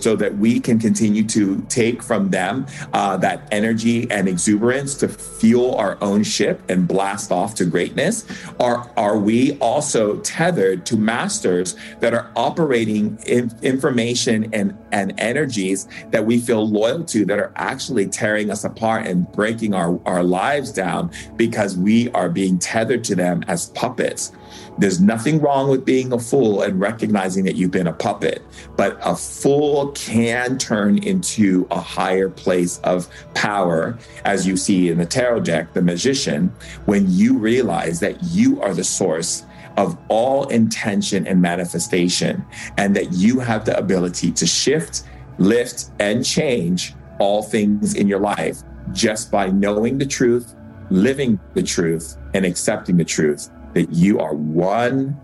[0.00, 5.08] so that we can continue to take from them uh, that energy and exuberance to
[5.08, 8.24] fuel our own ship and blast off to greatness?
[8.58, 15.88] Or are we also tethered to masters that are operating in information and, and energies
[16.10, 20.22] that we feel loyal to that are actually tearing us apart and breaking our, our
[20.22, 24.32] lives down because we are being tethered to them as puppets?
[24.78, 28.42] There's nothing wrong with being a fool and recognizing that you've been a puppet,
[28.76, 34.98] but a fool can turn into a higher place of power, as you see in
[34.98, 36.52] the tarot deck, the magician,
[36.84, 39.44] when you realize that you are the source
[39.78, 42.44] of all intention and manifestation,
[42.76, 45.04] and that you have the ability to shift,
[45.38, 48.62] lift, and change all things in your life
[48.92, 50.54] just by knowing the truth,
[50.90, 55.14] living the truth, and accepting the truth that you are one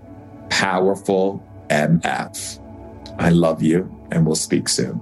[0.51, 2.61] powerful MF.
[3.19, 5.01] I love you, and we'll speak soon.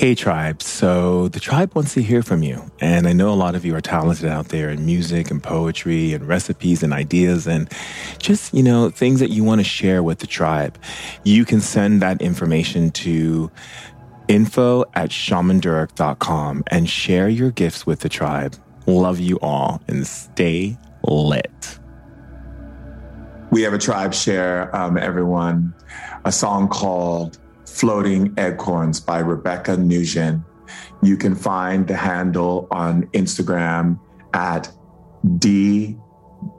[0.00, 0.60] Hey, tribe.
[0.60, 2.68] So the tribe wants to hear from you.
[2.80, 6.12] And I know a lot of you are talented out there in music and poetry
[6.12, 7.70] and recipes and ideas and
[8.18, 10.76] just, you know, things that you want to share with the tribe.
[11.22, 13.52] You can send that information to
[14.28, 18.56] info at shamandurek.com and share your gifts with the tribe.
[18.86, 21.78] Love you all and stay lit.
[23.50, 25.74] We have a tribe share, um, everyone,
[26.24, 30.42] a song called Floating Acorns by Rebecca Nugent.
[31.02, 33.98] You can find the handle on Instagram
[34.32, 34.72] at
[35.38, 35.96] D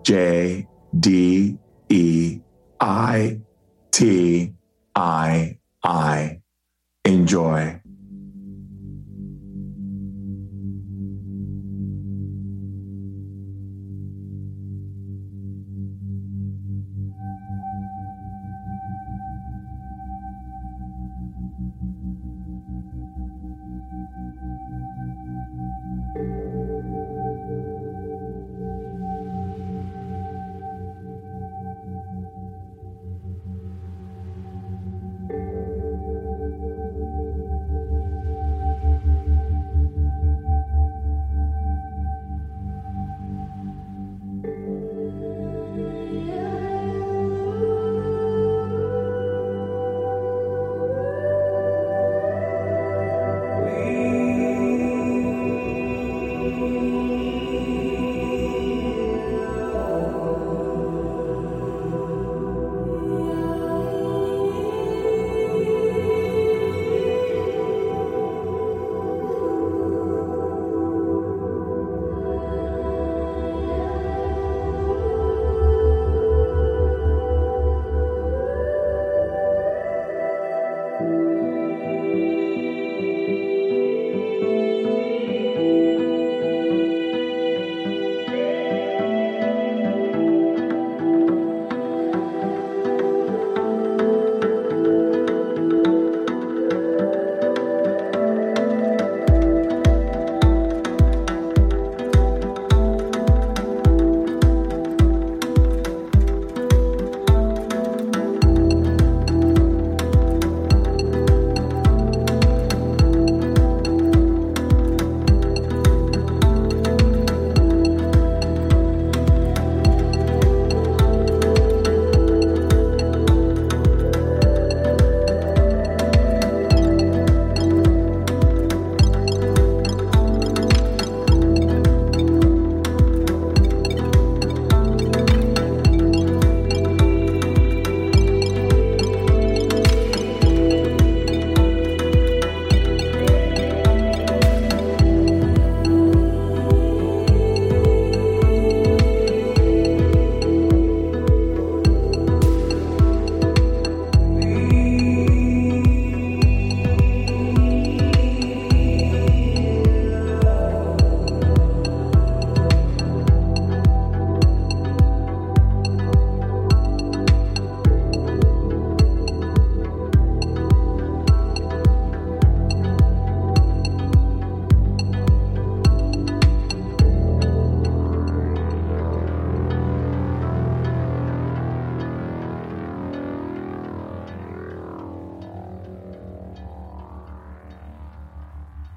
[0.03, 0.67] J
[0.99, 1.57] D
[1.89, 2.39] E
[2.79, 3.41] I
[3.91, 4.53] T
[4.95, 6.41] I I.
[7.05, 7.84] Enjoy.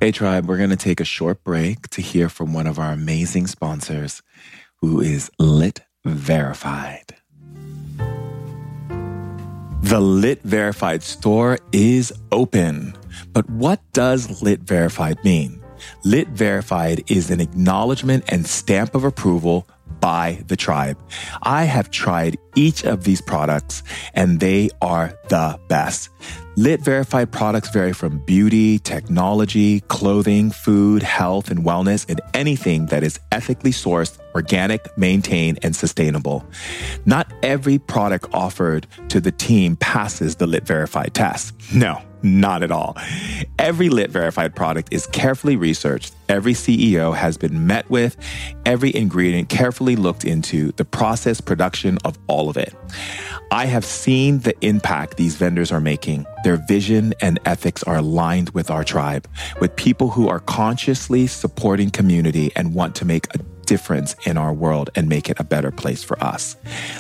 [0.09, 2.93] Hey, Tribe, we're going to take a short break to hear from one of our
[2.93, 4.23] amazing sponsors,
[4.77, 7.15] who is Lit Verified.
[9.83, 12.95] The Lit Verified store is open.
[13.35, 15.61] But what does Lit Verified mean?
[16.07, 19.69] Lit Verified is an acknowledgement and stamp of approval
[20.01, 20.99] by the tribe.
[21.43, 23.83] I have tried each of these products
[24.15, 26.11] and they are the best.
[26.57, 33.05] Lit verified products vary from beauty, technology, clothing, food, health, and wellness, and anything that
[33.05, 36.45] is ethically sourced, organic, maintained, and sustainable.
[37.07, 41.55] Not every product offered to the team passes the Lit verified test.
[41.73, 42.03] No.
[42.23, 42.97] Not at all.
[43.59, 46.15] Every Lit verified product is carefully researched.
[46.29, 48.17] Every CEO has been met with,
[48.67, 52.75] every ingredient carefully looked into, the process, production of all of it.
[53.51, 56.27] I have seen the impact these vendors are making.
[56.45, 59.27] Their vision and ethics are aligned with our tribe,
[59.61, 64.53] with people who are consciously supporting community and want to make a difference in our
[64.53, 66.57] world and make it a better place for us.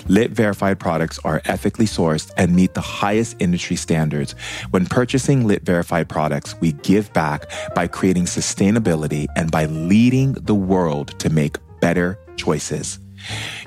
[0.06, 4.34] Lit verified products are ethically sourced and meet the highest industry standards.
[4.70, 10.54] When purchasing Lit verified products, we give back by creating sustainability and by leading the
[10.54, 13.00] world to make better choices.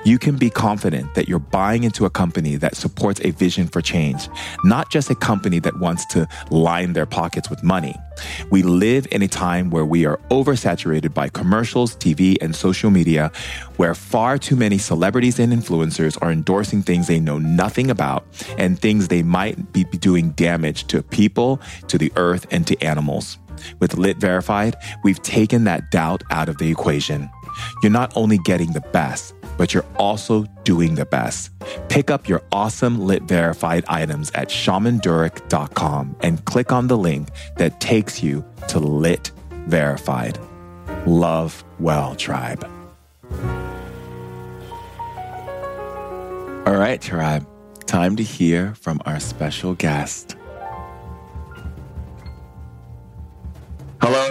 [0.04, 3.82] You can be confident that you're buying into a company that supports a vision for
[3.82, 4.28] change,
[4.64, 7.96] not just a company that wants to line their pockets with money.
[8.50, 13.32] We live in a time where we are oversaturated by commercials, TV, and social media,
[13.78, 18.26] where far too many celebrities and influencers are endorsing things they know nothing about
[18.58, 23.38] and things they might be doing damage to people, to the earth, and to animals.
[23.80, 27.30] With Lit Verified, we've taken that doubt out of the equation.
[27.82, 31.52] You're not only getting the best, but you're also doing the best.
[31.90, 37.80] Pick up your awesome Lit Verified items at shamandurek.com and click on the link that
[37.80, 39.32] takes you to Lit
[39.68, 40.40] Verified.
[41.06, 42.68] Love Well Tribe.
[46.66, 47.46] All right, Tribe,
[47.86, 50.36] time to hear from our special guest.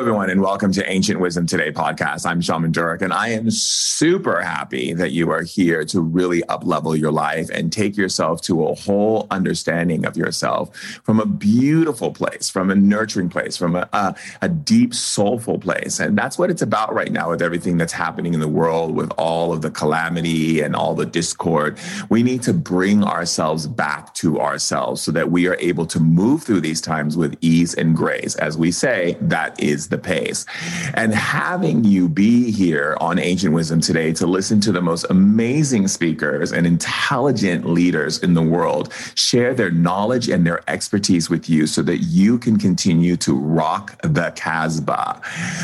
[0.00, 2.24] Everyone, and welcome to Ancient Wisdom Today podcast.
[2.24, 6.98] I'm Shaman Durek, and I am super happy that you are here to really uplevel
[6.98, 12.48] your life and take yourself to a whole understanding of yourself from a beautiful place,
[12.48, 16.00] from a nurturing place, from a, a, a deep, soulful place.
[16.00, 19.12] And that's what it's about right now with everything that's happening in the world, with
[19.18, 21.78] all of the calamity and all the discord.
[22.08, 26.42] We need to bring ourselves back to ourselves so that we are able to move
[26.42, 28.34] through these times with ease and grace.
[28.36, 30.46] As we say, that is the pace.
[30.94, 35.88] And having you be here on Ancient Wisdom today to listen to the most amazing
[35.88, 41.66] speakers and intelligent leaders in the world share their knowledge and their expertise with you
[41.66, 45.20] so that you can continue to rock the Casbah.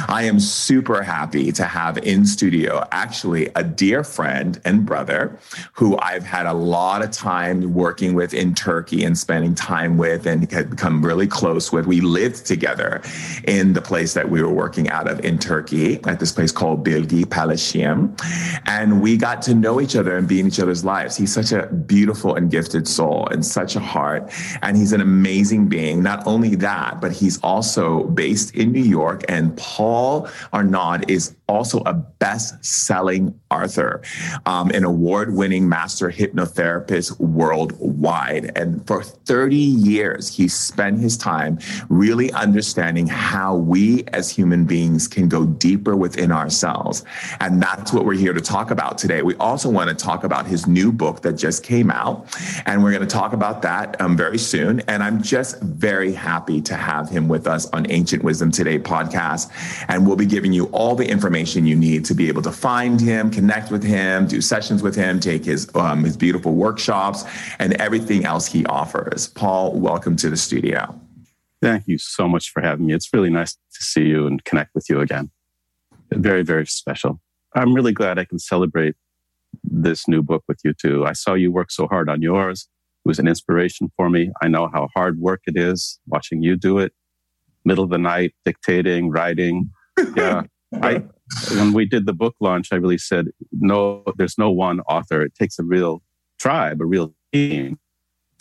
[0.08, 5.38] I am super happy to have in studio actually a dear friend and brother
[5.72, 10.26] who I've had a lot of time working with in Turkey and spending time with
[10.26, 11.86] and had become really close with.
[11.86, 13.02] We lived together
[13.44, 16.84] in the place that we were working out of in Turkey at this place called
[16.84, 18.18] Bilgi Palacium.
[18.66, 21.16] And we got to know each other and be in each other's lives.
[21.16, 24.32] He's such a beautiful and gifted soul and such a heart.
[24.62, 26.02] And he's an amazing being.
[26.02, 29.22] Not only that, but he's also based in New York.
[29.28, 34.02] And Paul Aurand is also a best selling author,
[34.46, 38.50] um, an award winning master hypnotherapist worldwide.
[38.56, 41.58] And for 30 years, he spent his time
[41.88, 47.04] really understanding how we as human beings can go deeper within ourselves.
[47.40, 49.22] And that's what we're here to talk about today.
[49.22, 52.26] We also want to talk about his new book that just came out.
[52.66, 54.80] And we're going to talk about that um, very soon.
[54.88, 59.50] And I'm just very happy to have him with us on Ancient Wisdom Today podcast.
[59.88, 63.00] And we'll be giving you all the information you need to be able to find
[63.00, 67.24] him, connect with him, do sessions with him, take his, um, his beautiful workshops,
[67.58, 69.28] and everything else he offers.
[69.28, 71.05] Paul, welcome to the studio.
[71.62, 72.94] Thank you so much for having me.
[72.94, 75.30] It's really nice to see you and connect with you again.
[76.12, 77.20] Very, very special.
[77.54, 78.94] I'm really glad I can celebrate
[79.64, 81.06] this new book with you too.
[81.06, 82.68] I saw you work so hard on yours.
[83.04, 84.30] It was an inspiration for me.
[84.42, 86.92] I know how hard work it is watching you do it.
[87.64, 89.70] Middle of the night, dictating, writing.
[90.14, 90.42] Yeah.
[90.82, 91.04] I,
[91.52, 95.22] when we did the book launch, I really said, no, there's no one author.
[95.22, 96.02] It takes a real
[96.38, 97.78] tribe, a real team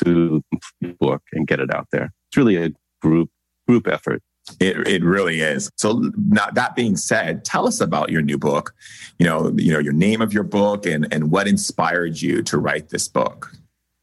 [0.03, 2.11] to complete the book and get it out there.
[2.27, 2.71] It's really a
[3.01, 3.29] group
[3.67, 4.21] group effort.
[4.59, 5.71] It, it really is.
[5.75, 8.75] So now that being said, tell us about your new book.
[9.17, 12.57] You know, you know your name of your book and and what inspired you to
[12.57, 13.51] write this book.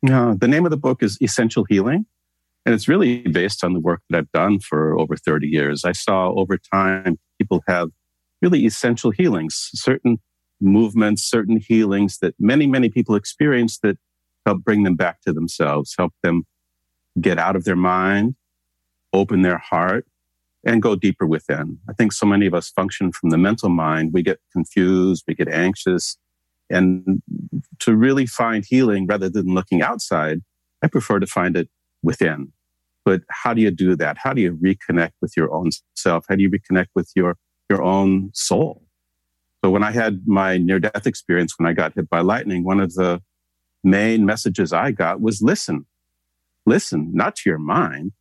[0.02, 2.06] Yeah, the name of the book is Essential Healing,
[2.66, 5.84] And it's really based on the work that I've done for over 30 years.
[5.84, 7.90] I saw over time people have
[8.40, 10.18] really essential healings, certain
[10.60, 13.96] movements, certain healings that many, many people experience that
[14.44, 16.42] help bring them back to themselves, help them
[17.20, 18.34] get out of their mind,
[19.12, 20.06] open their heart,
[20.64, 21.78] and go deeper within.
[21.88, 24.12] I think so many of us function from the mental mind.
[24.12, 26.16] We get confused, we get anxious.
[26.70, 27.22] And
[27.80, 30.40] to really find healing rather than looking outside,
[30.82, 31.68] I prefer to find it
[32.02, 32.52] within.
[33.04, 34.18] But how do you do that?
[34.18, 36.24] How do you reconnect with your own self?
[36.28, 37.36] How do you reconnect with your,
[37.68, 38.84] your own soul?
[39.64, 42.80] So when I had my near death experience, when I got hit by lightning, one
[42.80, 43.20] of the
[43.84, 45.86] main messages I got was listen,
[46.66, 48.12] listen, not to your mind,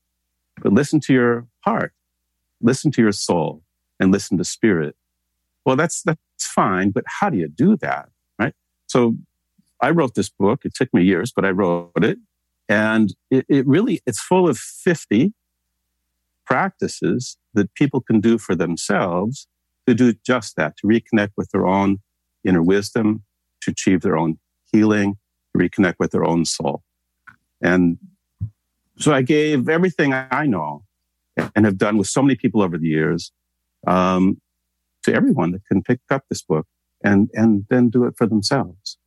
[0.62, 1.94] but listen to your heart,
[2.62, 3.64] listen to your soul
[4.00, 4.96] and listen to spirit.
[5.66, 8.10] Well, that's, that's fine, but how do you do that?
[8.40, 8.54] Right.
[8.88, 9.18] So
[9.82, 10.62] I wrote this book.
[10.66, 12.18] It took me years, but I wrote it
[12.70, 15.34] and it, it really, it's full of 50
[16.46, 19.48] practices that people can do for themselves
[19.88, 22.00] to do just that, to reconnect with their own
[22.44, 23.24] inner wisdom,
[23.62, 24.40] to achieve their own
[24.72, 25.18] healing,
[25.54, 26.84] to reconnect with their own soul.
[27.62, 27.98] And
[28.98, 30.84] so I gave everything I know
[31.56, 33.32] and have done with so many people over the years
[33.88, 34.40] um,
[35.04, 36.68] to everyone that can pick up this book
[37.04, 38.98] and, and then do it for themselves.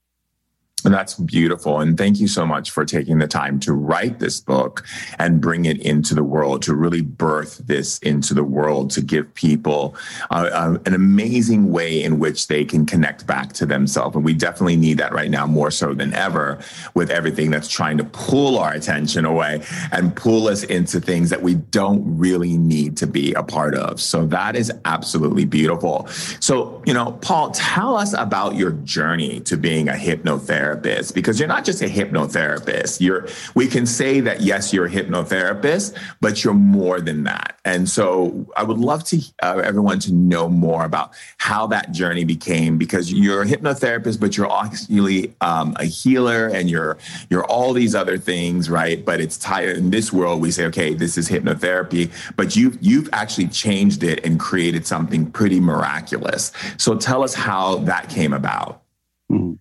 [0.84, 1.80] And that's beautiful.
[1.80, 4.84] And thank you so much for taking the time to write this book
[5.18, 9.32] and bring it into the world, to really birth this into the world, to give
[9.34, 9.96] people
[10.30, 14.14] an amazing way in which they can connect back to themselves.
[14.14, 16.58] And we definitely need that right now more so than ever
[16.94, 21.42] with everything that's trying to pull our attention away and pull us into things that
[21.42, 24.00] we don't really need to be a part of.
[24.00, 26.06] So that is absolutely beautiful.
[26.40, 31.38] So, you know, Paul, tell us about your journey to being a hypnotherapist hypnotherapist because
[31.38, 33.00] you're not just a hypnotherapist.
[33.00, 37.58] You're we can say that yes, you're a hypnotherapist, but you're more than that.
[37.64, 42.24] And so I would love to uh, everyone to know more about how that journey
[42.24, 46.98] became because you're a hypnotherapist, but you're actually um, a healer and you're
[47.30, 49.04] you're all these other things, right?
[49.04, 50.40] But it's tied in this world.
[50.40, 55.30] We say, okay, this is hypnotherapy, but you've you've actually changed it and created something
[55.30, 56.52] pretty miraculous.
[56.76, 58.82] So tell us how that came about.
[59.30, 59.54] Mm-hmm.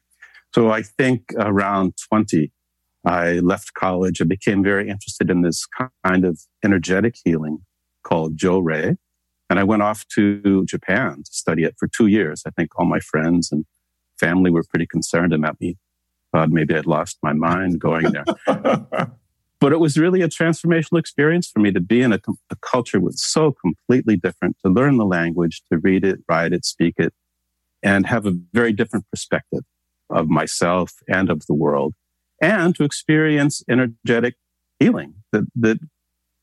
[0.53, 2.51] So I think around 20,
[3.05, 4.21] I left college.
[4.21, 5.65] I became very interested in this
[6.03, 7.59] kind of energetic healing
[8.03, 8.97] called Johrei.
[9.49, 12.43] And I went off to Japan to study it for two years.
[12.45, 13.65] I think all my friends and
[14.19, 15.77] family were pretty concerned about me.
[16.31, 18.25] Thought maybe I'd lost my mind going there.
[19.59, 22.99] but it was really a transformational experience for me to be in a, a culture
[22.99, 27.13] was so completely different, to learn the language, to read it, write it, speak it,
[27.81, 29.63] and have a very different perspective
[30.09, 31.93] of myself and of the world,
[32.41, 34.35] and to experience energetic
[34.79, 35.79] healing that, that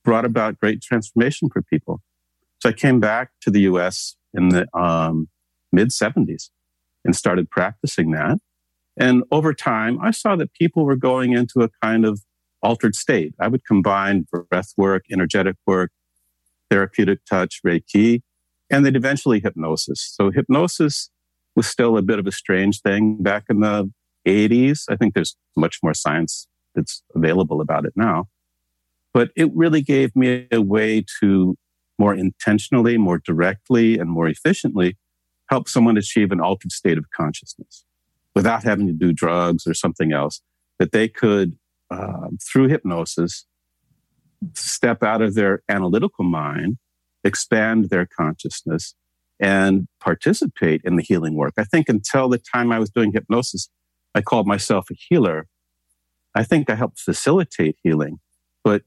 [0.04, 2.00] brought about great transformation for people.
[2.60, 5.28] So I came back to the US in the um,
[5.72, 6.50] mid 70s
[7.04, 8.38] and started practicing that.
[8.96, 12.20] And over time, I saw that people were going into a kind of
[12.62, 13.34] altered state.
[13.40, 15.90] I would combine breath work, energetic work,
[16.70, 18.22] therapeutic touch, Reiki,
[18.70, 20.14] and then eventually hypnosis.
[20.14, 21.10] So hypnosis
[21.60, 23.90] was still a bit of a strange thing back in the
[24.26, 24.84] 80s.
[24.88, 28.28] I think there's much more science that's available about it now.
[29.12, 31.54] But it really gave me a way to
[31.98, 34.96] more intentionally, more directly, and more efficiently
[35.50, 37.84] help someone achieve an altered state of consciousness
[38.34, 40.40] without having to do drugs or something else,
[40.78, 41.58] that they could,
[41.90, 43.44] uh, through hypnosis,
[44.54, 46.78] step out of their analytical mind,
[47.22, 48.94] expand their consciousness,
[49.40, 51.54] and participate in the healing work.
[51.58, 53.68] I think until the time I was doing hypnosis,
[54.14, 55.46] I called myself a healer.
[56.34, 58.20] I think I helped facilitate healing,
[58.62, 58.82] but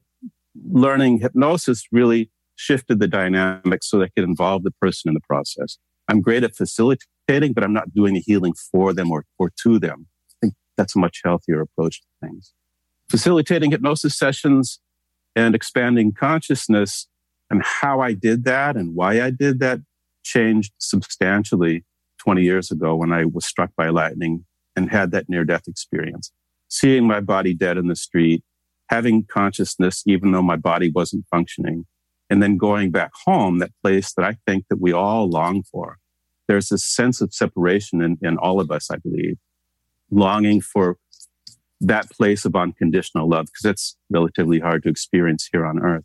[0.70, 5.20] learning hypnosis really shifted the dynamics so that I could involve the person in the
[5.20, 5.78] process.
[6.08, 9.78] I'm great at facilitating, but I'm not doing the healing for them or, or to
[9.78, 10.06] them.
[10.30, 12.52] I think that's a much healthier approach to things.
[13.10, 14.80] Facilitating hypnosis sessions
[15.34, 17.08] and expanding consciousness
[17.50, 19.80] and how I did that and why I did that
[20.24, 21.84] changed substantially
[22.18, 24.44] 20 years ago when I was struck by lightning
[24.74, 26.32] and had that near death experience.
[26.68, 28.42] Seeing my body dead in the street,
[28.88, 31.86] having consciousness, even though my body wasn't functioning,
[32.30, 35.98] and then going back home, that place that I think that we all long for.
[36.48, 39.36] There's this sense of separation in, in all of us, I believe,
[40.10, 40.96] longing for
[41.80, 46.04] that place of unconditional love, because it's relatively hard to experience here on earth.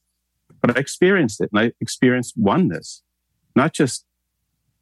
[0.62, 3.02] But I experienced it and I experienced oneness,
[3.56, 4.06] not just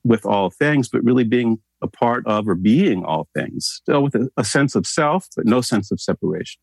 [0.03, 4.15] with all things, but really being a part of or being all things, still with
[4.15, 6.59] a, a sense of self, but no sense of separation.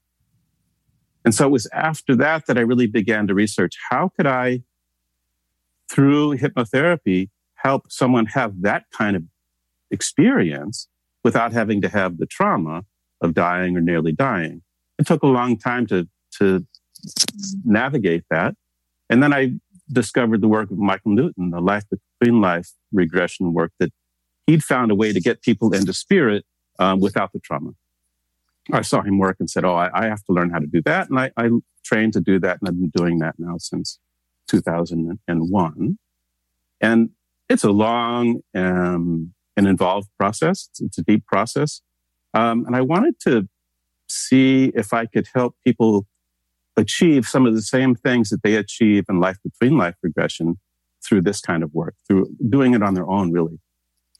[1.24, 4.62] And so it was after that that I really began to research how could I,
[5.91, 9.22] through hypnotherapy, help someone have that kind of
[9.91, 10.89] experience
[11.22, 12.85] without having to have the trauma
[13.22, 14.62] of dying or nearly dying.
[14.99, 16.07] It took a long time to,
[16.39, 16.66] to
[17.64, 18.55] navigate that.
[19.09, 19.55] And then I
[19.93, 23.93] discovered the work of Michael Newton, the life between life regression work that
[24.47, 26.45] he'd found a way to get people into spirit
[26.78, 27.72] um, without the trauma.
[28.72, 30.80] I saw him work and said, Oh, I, I, have to learn how to do
[30.82, 31.11] that.
[31.11, 31.51] And I, I
[31.85, 32.59] trained to do that.
[32.61, 33.99] And I've been doing that now since
[34.49, 35.99] 2001.
[36.80, 37.11] And
[37.49, 40.70] it's a long um, and involved process.
[40.80, 41.82] It's, a deep process.
[42.32, 43.49] Um, and I wanted to
[44.09, 46.07] see if I could help people
[46.77, 50.59] achieve some of the same things that they achieve in life between life regression
[51.07, 53.59] through this kind of work, through doing it on their own, really.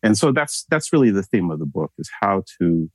[0.03, 2.91] And so that's, that's really the theme of the book is how to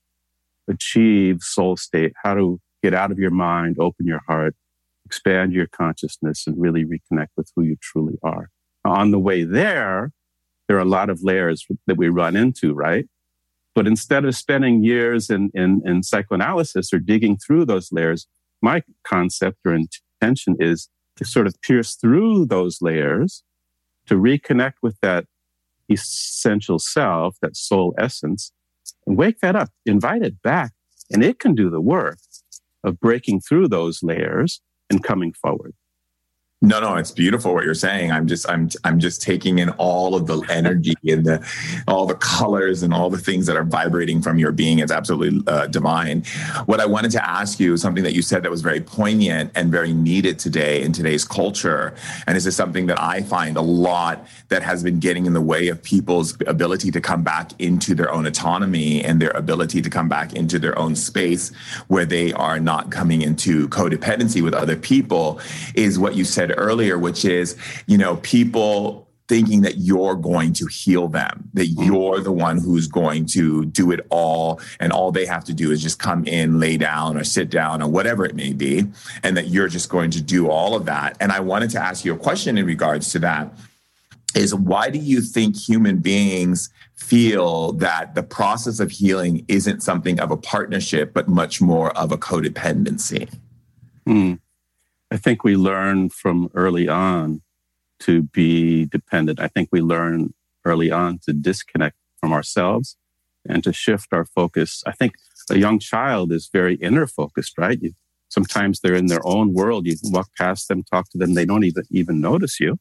[0.67, 4.55] achieve soul state, how to get out of your mind, open your heart,
[5.05, 8.49] expand your consciousness and really reconnect with who you truly are.
[8.85, 10.11] On the way there,
[10.67, 13.07] there are a lot of layers that we run into, right?
[13.73, 18.27] But instead of spending years in, in, in psychoanalysis or digging through those layers,
[18.61, 23.43] my concept or intention is to sort of pierce through those layers
[24.07, 25.25] to reconnect with that
[25.89, 28.51] essential self, that soul essence,
[29.05, 30.71] and wake that up, invite it back,
[31.11, 32.17] and it can do the work
[32.83, 35.73] of breaking through those layers and coming forward.
[36.61, 38.11] No, no, it's beautiful what you're saying.
[38.11, 41.47] I'm just, I'm, I'm just taking in all of the energy and the,
[41.87, 44.79] all the colors and all the things that are vibrating from your being.
[44.79, 46.23] It's absolutely uh, divine.
[46.65, 49.71] What I wanted to ask you, something that you said that was very poignant and
[49.71, 51.95] very needed today in today's culture,
[52.27, 55.41] and this is something that I find a lot that has been getting in the
[55.41, 59.89] way of people's ability to come back into their own autonomy and their ability to
[59.89, 61.53] come back into their own space
[61.87, 65.39] where they are not coming into codependency with other people,
[65.73, 67.55] is what you said said earlier, which is,
[67.87, 71.83] you know, people thinking that you're going to heal them, that mm-hmm.
[71.83, 74.59] you're the one who's going to do it all.
[74.79, 77.83] And all they have to do is just come in, lay down, or sit down,
[77.83, 78.85] or whatever it may be.
[79.21, 81.15] And that you're just going to do all of that.
[81.19, 83.53] And I wanted to ask you a question in regards to that
[84.35, 90.19] is why do you think human beings feel that the process of healing isn't something
[90.19, 93.31] of a partnership, but much more of a codependency?
[94.05, 94.35] Hmm.
[95.11, 97.41] I think we learn from early on
[98.01, 99.39] to be dependent.
[99.39, 100.33] I think we learn
[100.65, 102.95] early on to disconnect from ourselves
[103.47, 104.83] and to shift our focus.
[104.85, 105.13] I think
[105.49, 107.81] a young child is very inner focused, right?
[107.81, 107.93] You,
[108.29, 109.87] sometimes they're in their own world.
[109.87, 111.33] You walk past them, talk to them.
[111.33, 112.77] They don't even, even notice you.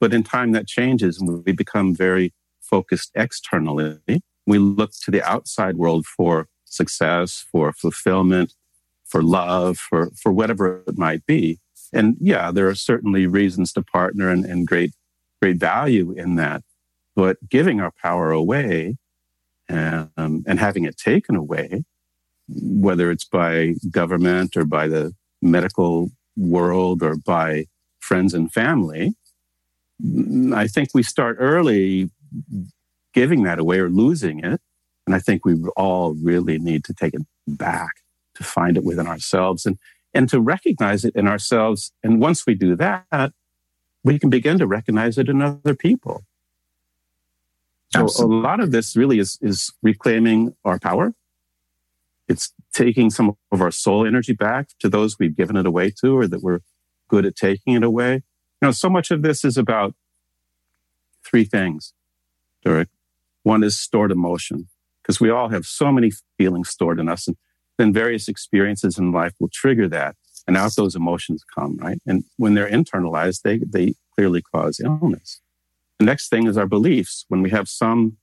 [0.00, 3.98] But in time that changes and we become very focused externally.
[4.46, 8.54] We look to the outside world for success, for fulfillment,
[9.10, 11.58] for love, for, for whatever it might be.
[11.92, 14.92] And yeah, there are certainly reasons to partner and, and great,
[15.42, 16.62] great value in that.
[17.16, 18.96] But giving our power away
[19.68, 20.10] um,
[20.46, 21.84] and having it taken away,
[22.48, 27.66] whether it's by government or by the medical world or by
[27.98, 29.14] friends and family,
[30.54, 32.10] I think we start early
[33.12, 34.60] giving that away or losing it.
[35.06, 37.90] And I think we all really need to take it back
[38.40, 39.78] to find it within ourselves and,
[40.14, 41.92] and to recognize it in ourselves.
[42.02, 43.32] And once we do that,
[44.02, 46.24] we can begin to recognize it in other people.
[47.92, 48.36] So Absolutely.
[48.36, 51.12] a lot of this really is, is reclaiming our power.
[52.28, 56.16] It's taking some of our soul energy back to those we've given it away to
[56.16, 56.60] or that we're
[57.08, 58.14] good at taking it away.
[58.14, 58.22] You
[58.62, 59.94] know, so much of this is about
[61.24, 61.92] three things,
[62.64, 62.86] Durek.
[63.42, 64.68] One is stored emotion,
[65.02, 67.26] because we all have so many feelings stored in us.
[67.26, 67.36] And
[67.80, 70.14] then various experiences in life will trigger that.
[70.46, 71.98] And out those emotions come, right?
[72.06, 75.40] And when they're internalized, they, they clearly cause illness.
[75.98, 77.24] The next thing is our beliefs.
[77.28, 78.18] When we have some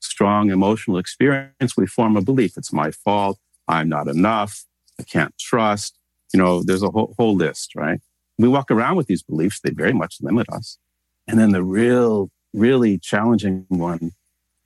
[0.00, 2.56] strong emotional experience, we form a belief.
[2.56, 3.38] It's my fault.
[3.66, 4.64] I'm not enough.
[5.00, 5.98] I can't trust.
[6.32, 8.00] You know, there's a whole, whole list, right?
[8.38, 9.60] We walk around with these beliefs.
[9.60, 10.78] They very much limit us.
[11.26, 14.12] And then the real, really challenging one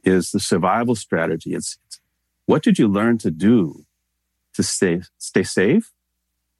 [0.04, 1.54] is the survival strategy.
[1.54, 2.00] It's, it's
[2.44, 3.85] what did you learn to do
[4.56, 5.92] to stay, stay safe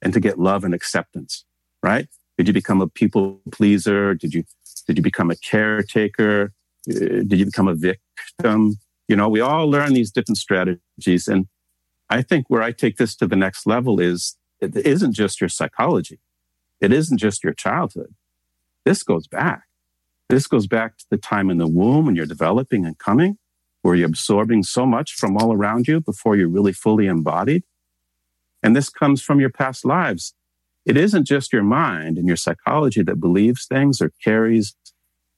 [0.01, 1.45] and to get love and acceptance,
[1.83, 2.07] right?
[2.37, 4.13] Did you become a people pleaser?
[4.13, 4.43] Did you,
[4.87, 6.53] did you become a caretaker?
[6.89, 8.77] Uh, did you become a victim?
[9.07, 11.27] You know, we all learn these different strategies.
[11.27, 11.47] And
[12.09, 15.49] I think where I take this to the next level is it isn't just your
[15.49, 16.19] psychology.
[16.79, 18.13] It isn't just your childhood.
[18.85, 19.63] This goes back.
[20.29, 23.37] This goes back to the time in the womb when you're developing and coming,
[23.81, 27.63] where you're absorbing so much from all around you before you're really fully embodied.
[28.63, 30.33] And this comes from your past lives.
[30.85, 34.73] it isn't just your mind and your psychology that believes things or carries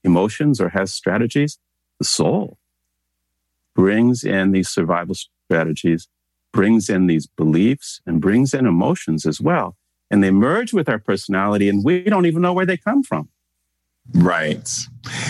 [0.04, 1.58] emotions or has strategies.
[1.98, 2.58] The soul
[3.74, 6.08] brings in these survival strategies,
[6.52, 9.76] brings in these beliefs, and brings in emotions as well.
[10.10, 13.28] And they merge with our personality, and we don't even know where they come from.
[14.12, 14.68] Right.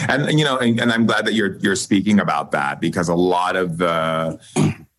[0.09, 3.15] And you know, and, and, I'm glad that you're you're speaking about that because a
[3.15, 4.41] lot of the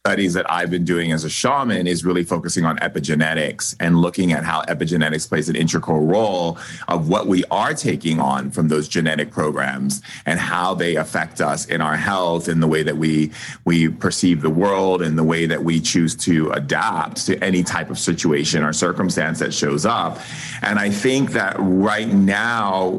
[0.03, 4.31] studies that I've been doing as a shaman is really focusing on epigenetics and looking
[4.31, 8.87] at how epigenetics plays an integral role of what we are taking on from those
[8.87, 13.31] genetic programs and how they affect us in our health in the way that we
[13.63, 17.91] we perceive the world and the way that we choose to adapt to any type
[17.91, 20.17] of situation or circumstance that shows up.
[20.63, 22.93] And I think that right now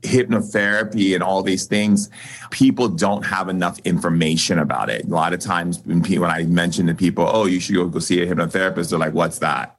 [0.00, 2.10] hypnotherapy and all these things
[2.50, 5.04] people don't have enough information about it.
[5.04, 7.98] A lot of times when, when I mention to people, oh, you should go, go
[7.98, 9.76] see a hypnotherapist, they're like, what's that?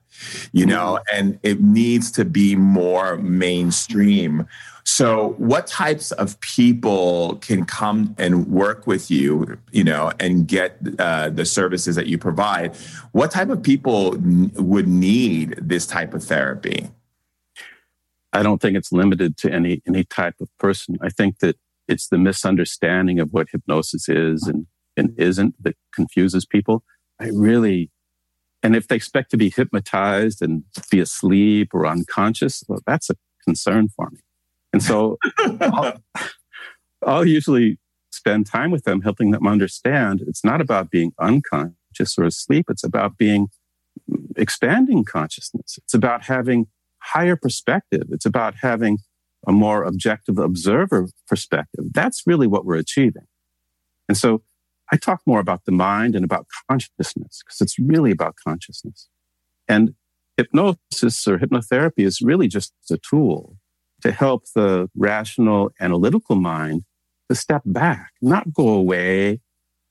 [0.51, 1.17] You know, mm-hmm.
[1.17, 4.47] and it needs to be more mainstream.
[4.83, 10.77] So, what types of people can come and work with you, you know, and get
[10.97, 12.75] uh, the services that you provide?
[13.11, 16.89] What type of people n- would need this type of therapy?
[18.33, 20.97] I don't think it's limited to any any type of person.
[21.01, 21.57] I think that
[21.87, 24.67] it's the misunderstanding of what hypnosis is and,
[24.99, 26.83] and isn't that confuses people.
[27.19, 27.89] I really,
[28.61, 33.15] and if they expect to be hypnotized and be asleep or unconscious, well, that's a
[33.43, 34.19] concern for me.
[34.71, 35.17] And so
[35.61, 36.03] I'll,
[37.05, 37.79] I'll usually
[38.11, 42.65] spend time with them, helping them understand it's not about being unconscious or asleep.
[42.69, 43.47] It's about being
[44.35, 45.79] expanding consciousness.
[45.83, 46.67] It's about having
[46.99, 48.07] higher perspective.
[48.11, 48.99] It's about having
[49.47, 51.85] a more objective observer perspective.
[51.93, 53.25] That's really what we're achieving.
[54.07, 54.41] And so
[54.91, 59.07] I talk more about the mind and about consciousness because it's really about consciousness.
[59.67, 59.93] And
[60.37, 63.57] hypnosis or hypnotherapy is really just a tool
[64.01, 66.83] to help the rational analytical mind
[67.29, 69.41] to step back, not go away.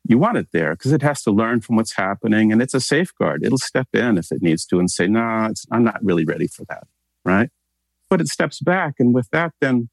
[0.08, 2.80] You want it there because it has to learn from what's happening and it's a
[2.80, 3.44] safeguard.
[3.44, 6.46] It'll step in if it needs to and say, no, nah, I'm not really ready
[6.48, 6.86] for that.
[7.24, 7.50] Right
[8.08, 8.94] but it steps back.
[8.98, 9.88] And with that, then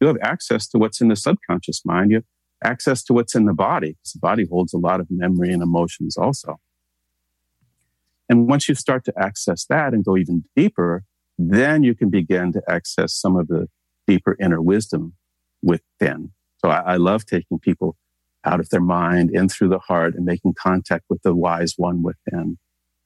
[0.00, 2.10] you have access to what's in the subconscious mind.
[2.10, 2.24] You have
[2.64, 5.62] access to what's in the body because the body holds a lot of memory and
[5.62, 6.60] emotions also.
[8.28, 11.04] And once you start to access that and go even deeper,
[11.38, 13.68] then you can begin to access some of the
[14.06, 15.14] deeper inner wisdom
[15.62, 16.32] within.
[16.58, 17.96] So I, I love taking people
[18.44, 22.02] out of their mind in through the heart and making contact with the wise one
[22.02, 22.58] within,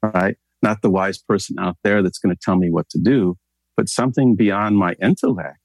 [0.03, 0.37] right?
[0.63, 3.37] Not the wise person out there that's going to tell me what to do,
[3.77, 5.59] but something beyond my intellect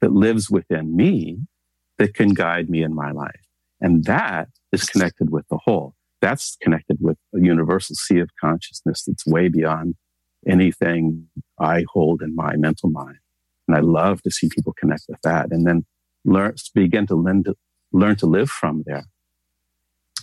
[0.00, 1.38] that lives within me
[2.00, 3.42] that can guide me in my life.
[3.82, 5.94] And that is connected with the whole.
[6.22, 9.96] That's connected with a universal sea of consciousness that's way beyond
[10.46, 11.26] anything
[11.58, 13.18] I hold in my mental mind.
[13.68, 15.84] And I love to see people connect with that and then
[16.24, 17.54] learn, begin to learn to,
[17.92, 19.04] learn to live from there.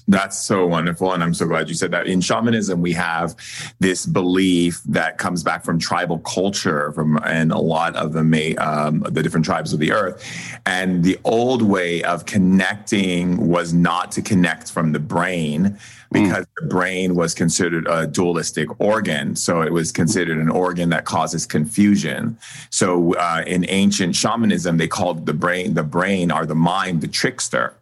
[0.09, 1.11] That's so wonderful.
[1.11, 2.07] And I'm so glad you said that.
[2.07, 3.35] In shamanism, we have
[3.79, 8.55] this belief that comes back from tribal culture from and a lot of the may,
[8.55, 10.23] um, the different tribes of the earth.
[10.65, 15.77] And the old way of connecting was not to connect from the brain
[16.09, 16.49] because mm.
[16.61, 19.35] the brain was considered a dualistic organ.
[19.35, 22.37] So it was considered an organ that causes confusion.
[22.69, 27.09] So uh, in ancient shamanism, they called the brain, the brain or the mind, the
[27.09, 27.75] trickster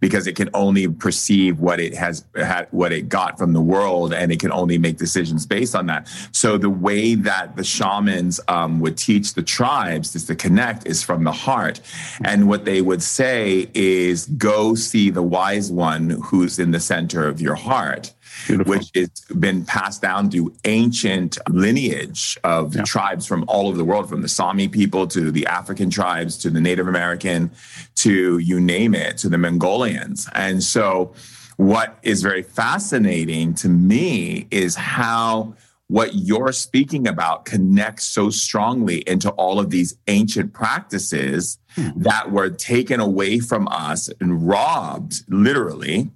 [0.00, 4.12] because it can only perceive what it has had, what it got from the world,
[4.12, 6.08] and it can only make decisions based on that.
[6.32, 11.02] So the way that the shamans um, would teach the tribes is to connect is
[11.02, 11.80] from the heart,
[12.24, 17.26] and what they would say is, "Go see the wise one who's in the center
[17.26, 18.12] of your heart."
[18.46, 18.74] Beautiful.
[18.74, 22.82] which has been passed down through ancient lineage of yeah.
[22.82, 26.50] tribes from all over the world, from the Sami people to the African tribes to
[26.50, 27.50] the Native American
[27.96, 30.28] to you name it, to the Mongolians.
[30.34, 31.14] And so,
[31.56, 35.54] what is very fascinating to me is how
[35.88, 41.90] what you're speaking about connects so strongly into all of these ancient practices hmm.
[41.96, 46.10] that were taken away from us and robbed, literally,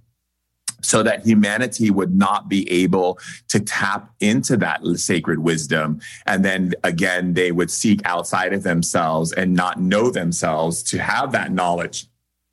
[0.82, 3.18] so that humanity would not be able
[3.48, 6.00] to tap into that sacred wisdom.
[6.26, 11.32] And then again, they would seek outside of themselves and not know themselves to have
[11.32, 12.06] that knowledge.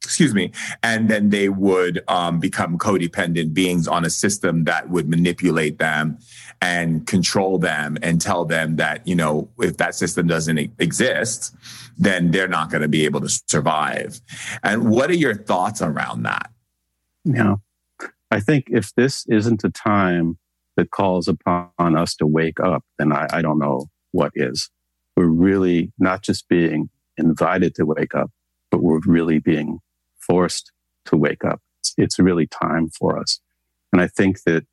[0.04, 0.52] Excuse me.
[0.84, 6.20] And then they would um, become codependent beings on a system that would manipulate them
[6.62, 11.56] and control them and tell them that, you know, if that system doesn't exist,
[11.98, 14.22] then they're not going to be able to survive.
[14.64, 16.52] And what are your thoughts around that?
[17.26, 17.56] Yeah.
[18.32, 20.38] I think if this isn't a time
[20.76, 24.70] that calls upon us to wake up, then I, I don't know what is.
[25.16, 28.32] we're really not just being invited to wake up,
[28.70, 29.80] but we're really being
[30.20, 30.72] forced
[31.06, 31.62] to wake up.
[31.80, 33.40] It's, it's really time for us.
[33.92, 34.66] And I think that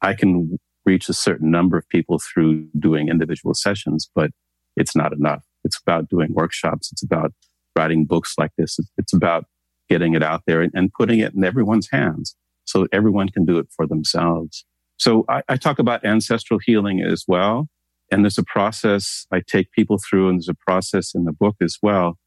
[0.00, 4.30] I can reach a certain number of people through doing individual sessions, but
[4.76, 5.44] it's not enough.
[5.64, 6.90] It's about doing workshops.
[6.92, 7.32] It's about
[7.76, 8.78] writing books like this.
[8.96, 9.44] It's about
[9.88, 13.58] getting it out there and, and putting it in everyone's hands so everyone can do
[13.58, 14.64] it for themselves.
[14.96, 17.68] So I, I talk about ancestral healing as well.
[18.10, 21.56] And there's a process I take people through, and there's a process in the book
[21.60, 22.18] as well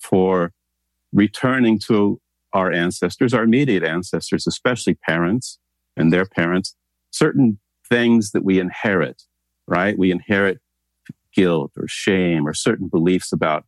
[0.00, 0.52] for
[1.12, 2.20] returning to
[2.52, 5.58] our ancestors, our immediate ancestors, especially parents
[5.96, 6.74] and their parents,
[7.10, 9.22] certain things that we inherit,
[9.66, 9.96] right?
[9.98, 10.58] We inherit
[11.34, 13.64] guilt or shame or certain beliefs about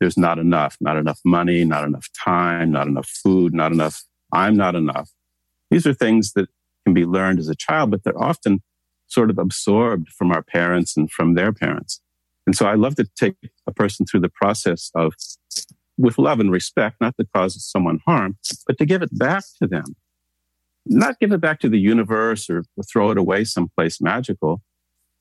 [0.00, 4.02] there's not enough, not enough money, not enough time, not enough food, not enough,
[4.32, 5.10] I'm not enough.
[5.70, 6.48] These are things that
[6.84, 8.62] can be learned as a child, but they're often
[9.06, 12.00] sort of absorbed from our parents and from their parents.
[12.46, 15.14] And so I love to take a person through the process of,
[15.98, 19.68] with love and respect, not to cause someone harm, but to give it back to
[19.68, 19.84] them.
[20.86, 24.62] Not give it back to the universe or throw it away someplace magical,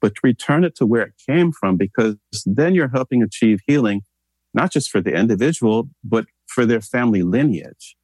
[0.01, 4.01] but to return it to where it came from, because then you're helping achieve healing,
[4.53, 7.97] not just for the individual, but for their family lineage.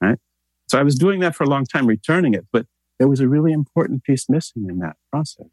[0.00, 0.18] Right.
[0.66, 2.66] So I was doing that for a long time, returning it, but
[2.98, 5.46] there was a really important piece missing in that process.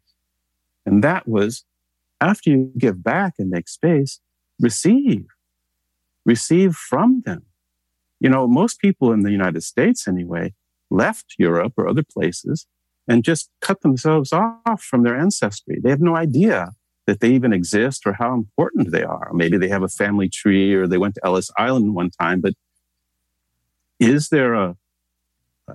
[0.86, 1.64] And that was
[2.20, 4.20] after you give back and make space,
[4.60, 5.26] receive,
[6.24, 7.44] receive from them.
[8.20, 10.54] You know, most people in the United States anyway
[10.90, 12.66] left Europe or other places
[13.08, 15.78] and just cut themselves off from their ancestry.
[15.82, 16.72] They have no idea
[17.06, 19.32] that they even exist or how important they are.
[19.34, 22.54] Maybe they have a family tree or they went to Ellis Island one time, but
[23.98, 24.76] is there a,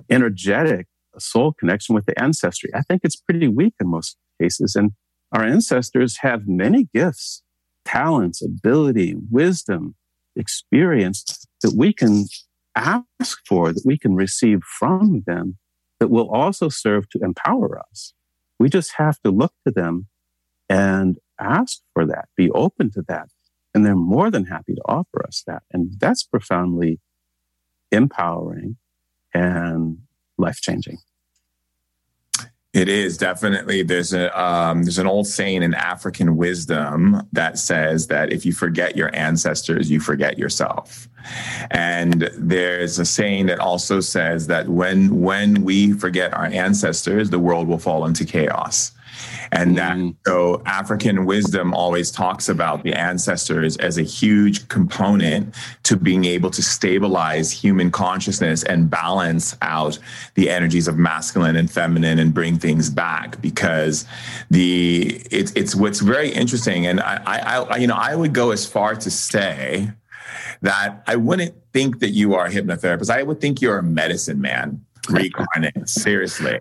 [0.10, 0.88] energetic
[1.20, 2.70] soul connection with the ancestry.
[2.76, 4.76] I think it's pretty weak in most cases.
[4.76, 4.92] And
[5.32, 7.44] our ancestors have many gifts,
[7.86, 9.96] talents, ability, wisdom,
[10.36, 12.26] experience that we can
[12.76, 15.58] ask for, that we can receive from them,
[16.00, 18.14] that will also serve to empower us.
[18.60, 20.08] We just have to look to them
[20.70, 23.30] and ask for that, be open to that.
[23.74, 25.64] And they're more than happy to offer us that.
[25.72, 27.00] And that's profoundly
[27.92, 28.78] empowering
[29.38, 29.98] and
[30.38, 30.98] life changing.
[32.74, 38.08] It is definitely there's a um, there's an old saying in African wisdom that says
[38.08, 41.08] that if you forget your ancestors, you forget yourself.
[41.72, 47.40] And there's a saying that also says that when when we forget our ancestors, the
[47.40, 48.92] world will fall into chaos.
[49.52, 50.16] And that, mm.
[50.26, 56.50] so African wisdom always talks about the ancestors as a huge component to being able
[56.52, 60.00] to stabilize human consciousness and balance out
[60.36, 64.06] the energies of masculine and feminine and bring things back because
[64.50, 66.86] the, it's, it's what's very interesting.
[66.86, 69.92] And I, I, I, you know, I would go as far to say,
[70.62, 73.10] that I wouldn't think that you are a hypnotherapist.
[73.10, 76.60] I would think you're a medicine man reincarnate, seriously,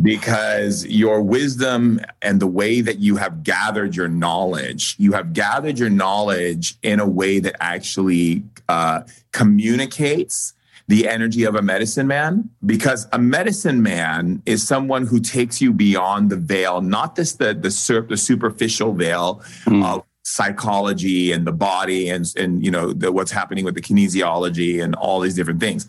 [0.00, 5.78] because your wisdom and the way that you have gathered your knowledge, you have gathered
[5.78, 9.02] your knowledge in a way that actually uh,
[9.32, 10.54] communicates
[10.88, 12.50] the energy of a medicine man.
[12.66, 17.54] Because a medicine man is someone who takes you beyond the veil not just the
[17.54, 19.84] the, sur- the superficial veil mm.
[19.84, 24.82] of psychology and the body and and you know the, what's happening with the kinesiology
[24.82, 25.88] and all these different things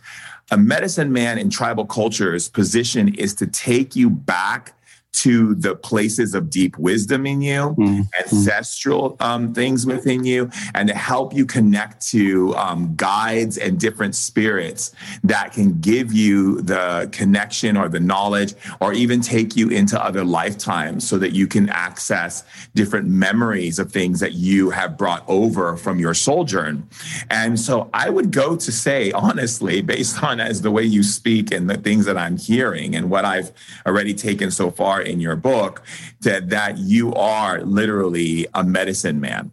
[0.52, 4.74] a medicine man in tribal cultures position is to take you back
[5.14, 8.02] to the places of deep wisdom in you, mm-hmm.
[8.20, 14.16] ancestral um, things within you, and to help you connect to um, guides and different
[14.16, 14.94] spirits
[15.24, 20.24] that can give you the connection or the knowledge, or even take you into other
[20.24, 22.44] lifetimes so that you can access
[22.74, 26.88] different memories of things that you have brought over from your sojourn.
[27.30, 31.52] And so I would go to say, honestly, based on as the way you speak
[31.52, 33.52] and the things that I'm hearing and what I've
[33.86, 35.84] already taken so far in your book
[36.22, 39.52] that that you are literally a medicine man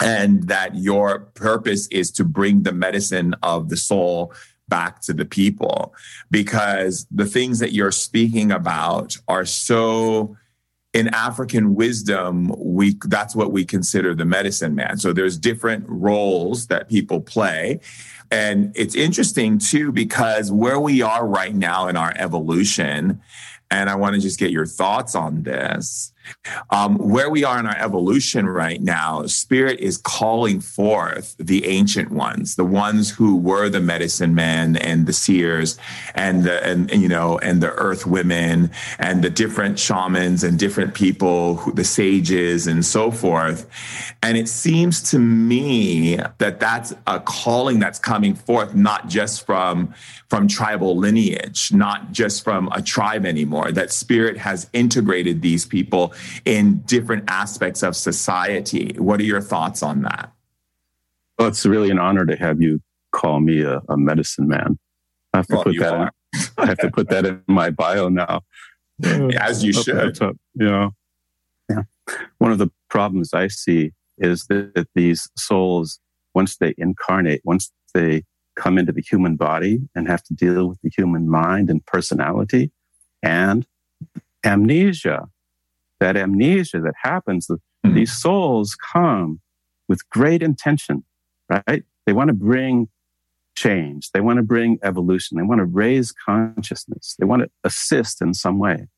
[0.00, 4.32] and that your purpose is to bring the medicine of the soul
[4.68, 5.94] back to the people
[6.30, 10.36] because the things that you're speaking about are so
[10.94, 14.98] in African wisdom, we that's what we consider the medicine man.
[14.98, 17.80] So there's different roles that people play.
[18.30, 23.20] And it's interesting too, because where we are right now in our evolution
[23.72, 26.12] and I want to just get your thoughts on this,
[26.70, 32.10] Um, where we are in our evolution right now, spirit is calling forth the ancient
[32.10, 35.78] ones, the ones who were the medicine men and the seers
[36.14, 40.94] and the and, you know and the earth women and the different shamans and different
[40.94, 43.68] people, who, the sages and so forth.
[44.22, 49.94] And it seems to me that that's a calling that's coming forth, not just from
[50.28, 53.70] from tribal lineage, not just from a tribe anymore.
[53.70, 56.11] That spirit has integrated these people
[56.44, 58.94] in different aspects of society.
[58.98, 60.32] What are your thoughts on that?
[61.38, 64.78] Well, it's really an honor to have you call me a, a medicine man.
[65.32, 65.94] I have to well, put that.
[65.94, 68.42] In, I have to put that in my bio now.
[69.04, 70.18] As you should.
[70.20, 70.94] You know,
[71.68, 71.82] yeah.
[72.38, 75.98] One of the problems I see is that, that these souls,
[76.34, 80.80] once they incarnate, once they come into the human body and have to deal with
[80.82, 82.70] the human mind and personality
[83.22, 83.66] and
[84.44, 85.28] amnesia.
[86.02, 87.94] That amnesia that happens, mm-hmm.
[87.94, 89.40] these souls come
[89.86, 91.04] with great intention,
[91.48, 91.84] right?
[92.06, 92.88] They want to bring
[93.54, 94.10] change.
[94.10, 95.36] They want to bring evolution.
[95.36, 97.14] They want to raise consciousness.
[97.20, 98.88] They want to assist in some way.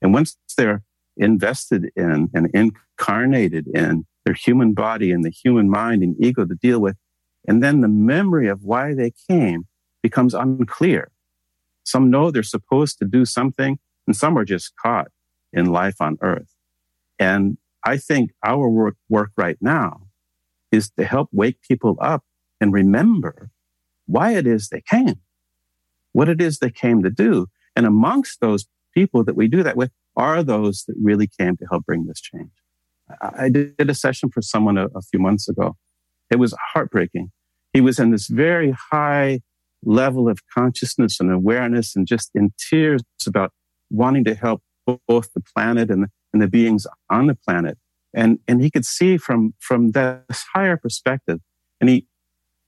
[0.00, 0.84] And once they're
[1.16, 6.54] invested in and incarnated in their human body and the human mind and ego to
[6.54, 6.96] deal with,
[7.48, 9.66] and then the memory of why they came
[10.04, 11.10] becomes unclear.
[11.82, 15.08] Some know they're supposed to do something, and some are just caught
[15.54, 16.54] in life on earth.
[17.18, 20.08] And I think our work, work right now
[20.72, 22.24] is to help wake people up
[22.60, 23.50] and remember
[24.06, 25.20] why it is they came,
[26.12, 27.46] what it is they came to do.
[27.76, 31.66] And amongst those people that we do that with are those that really came to
[31.70, 32.50] help bring this change.
[33.20, 35.76] I did a session for someone a, a few months ago.
[36.30, 37.30] It was heartbreaking
[37.74, 39.40] he was in this very high
[39.84, 43.52] level of consciousness and awareness and just in tears about
[43.90, 47.78] wanting to help both the planet and the, and the beings on the planet.
[48.12, 51.40] And, and he could see from, from this higher perspective.
[51.80, 52.06] And he,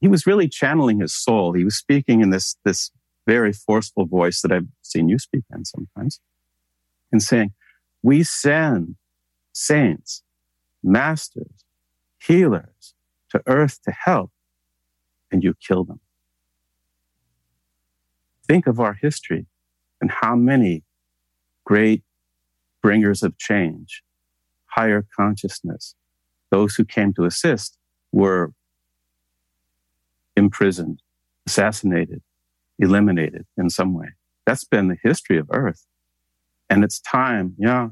[0.01, 1.53] he was really channeling his soul.
[1.53, 2.91] He was speaking in this, this
[3.27, 6.21] very forceful voice that I've seen you speak in sometimes
[7.13, 7.53] and saying,
[8.03, 8.97] we send
[9.53, 10.23] saints,
[10.83, 11.65] masters,
[12.21, 12.95] healers
[13.31, 14.31] to earth to help
[15.31, 16.01] and you kill them.
[18.47, 19.47] Think of our history
[20.01, 20.85] and how many
[21.67, 22.03] great
[22.83, 24.03] bringers of change,
[24.67, 25.95] higher consciousness,
[26.51, 27.77] those who came to assist
[28.13, 28.53] were
[30.37, 31.03] imprisoned,
[31.47, 32.23] assassinated,
[32.79, 34.07] eliminated in some way.
[34.47, 35.85] That's been the history of Earth.
[36.71, 37.89] And it's time, yeah,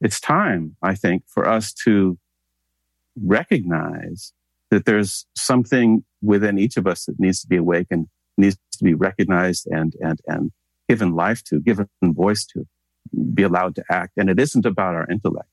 [0.00, 2.18] it's time, I think, for us to
[3.24, 4.32] recognize
[4.70, 8.94] that there's something within each of us that needs to be awakened, needs to be
[8.94, 10.50] recognized and, and, and
[10.88, 12.66] given life to, given voice to,
[13.34, 14.12] be allowed to act.
[14.16, 15.48] And it isn't about our intellect.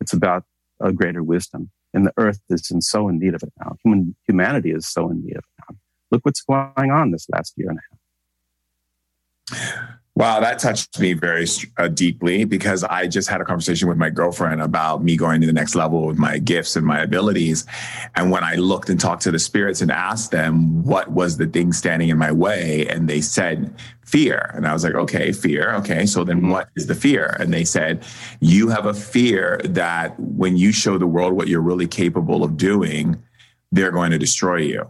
[0.00, 0.44] It's about
[0.80, 1.70] a greater wisdom.
[1.92, 3.76] And the earth is in so in need of it now.
[3.84, 5.76] Human, humanity is so in need of it now.
[6.10, 7.78] Look what's going on this last year and
[9.50, 9.98] a half.
[10.16, 11.44] Wow, that touched me very
[11.76, 15.46] uh, deeply because I just had a conversation with my girlfriend about me going to
[15.46, 17.66] the next level with my gifts and my abilities.
[18.14, 21.48] And when I looked and talked to the spirits and asked them what was the
[21.48, 23.74] thing standing in my way, and they said
[24.06, 24.52] fear.
[24.54, 25.74] And I was like, okay, fear.
[25.76, 27.36] Okay, so then what is the fear?
[27.40, 28.04] And they said,
[28.38, 32.56] you have a fear that when you show the world what you're really capable of
[32.56, 33.20] doing,
[33.72, 34.88] they're going to destroy you.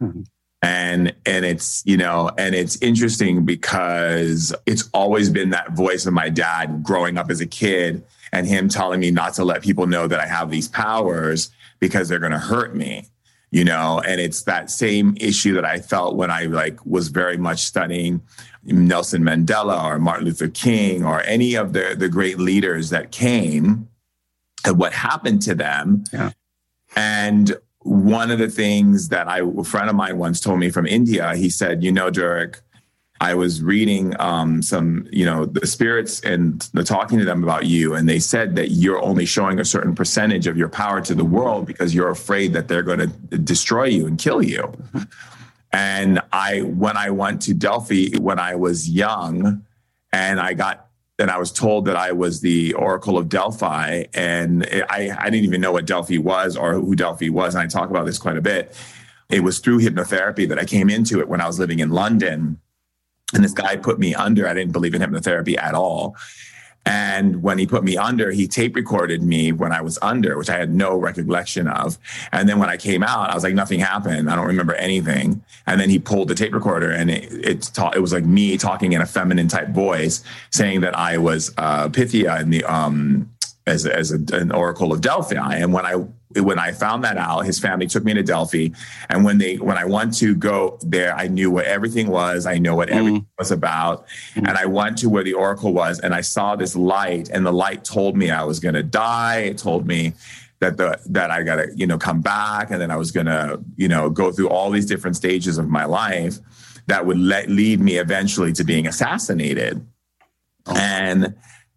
[0.00, 0.22] Mm-hmm
[0.64, 6.14] and and it's you know and it's interesting because it's always been that voice of
[6.14, 8.02] my dad growing up as a kid
[8.32, 11.50] and him telling me not to let people know that I have these powers
[11.80, 13.06] because they're going to hurt me
[13.50, 17.36] you know and it's that same issue that I felt when I like was very
[17.36, 18.22] much studying
[18.64, 23.86] Nelson Mandela or Martin Luther King or any of the the great leaders that came
[24.64, 26.30] and what happened to them yeah.
[26.96, 27.54] and
[27.84, 31.34] one of the things that I, a friend of mine once told me from India,
[31.36, 32.60] he said, you know, Durek,
[33.20, 37.66] I was reading um, some, you know, the spirits and the talking to them about
[37.66, 41.14] you, and they said that you're only showing a certain percentage of your power to
[41.14, 44.72] the world because you're afraid that they're going to destroy you and kill you.
[45.72, 49.64] And I, when I went to Delphi when I was young,
[50.12, 50.88] and I got
[51.18, 55.44] and I was told that I was the Oracle of Delphi, and I, I didn't
[55.44, 57.54] even know what Delphi was or who Delphi was.
[57.54, 58.76] And I talk about this quite a bit.
[59.30, 62.60] It was through hypnotherapy that I came into it when I was living in London.
[63.32, 64.46] And this guy put me under.
[64.46, 66.16] I didn't believe in hypnotherapy at all.
[66.86, 70.50] And when he put me under, he tape recorded me when I was under, which
[70.50, 71.98] I had no recollection of.
[72.32, 74.30] And then when I came out, I was like, nothing happened.
[74.30, 75.42] I don't remember anything.
[75.66, 78.58] And then he pulled the tape recorder and it, it, ta- it was like me
[78.58, 83.30] talking in a feminine type voice saying that I was uh, Pythia in the, um,
[83.66, 85.56] as, as a, an oracle of Delphi.
[85.56, 85.94] And when I
[86.40, 88.68] when I found that out, his family took me to Delphi.
[89.08, 92.46] And when they when I went to go there, I knew what everything was.
[92.46, 92.96] I know what mm.
[92.96, 94.06] everything was about.
[94.34, 94.48] Mm.
[94.48, 97.52] And I went to where the oracle was, and I saw this light, and the
[97.52, 99.38] light told me I was going to die.
[99.38, 100.14] It told me
[100.60, 103.26] that the that I got to you know come back, and then I was going
[103.26, 106.38] to you know go through all these different stages of my life
[106.86, 109.86] that would let, lead me eventually to being assassinated.
[110.66, 110.76] Oh.
[110.76, 111.34] And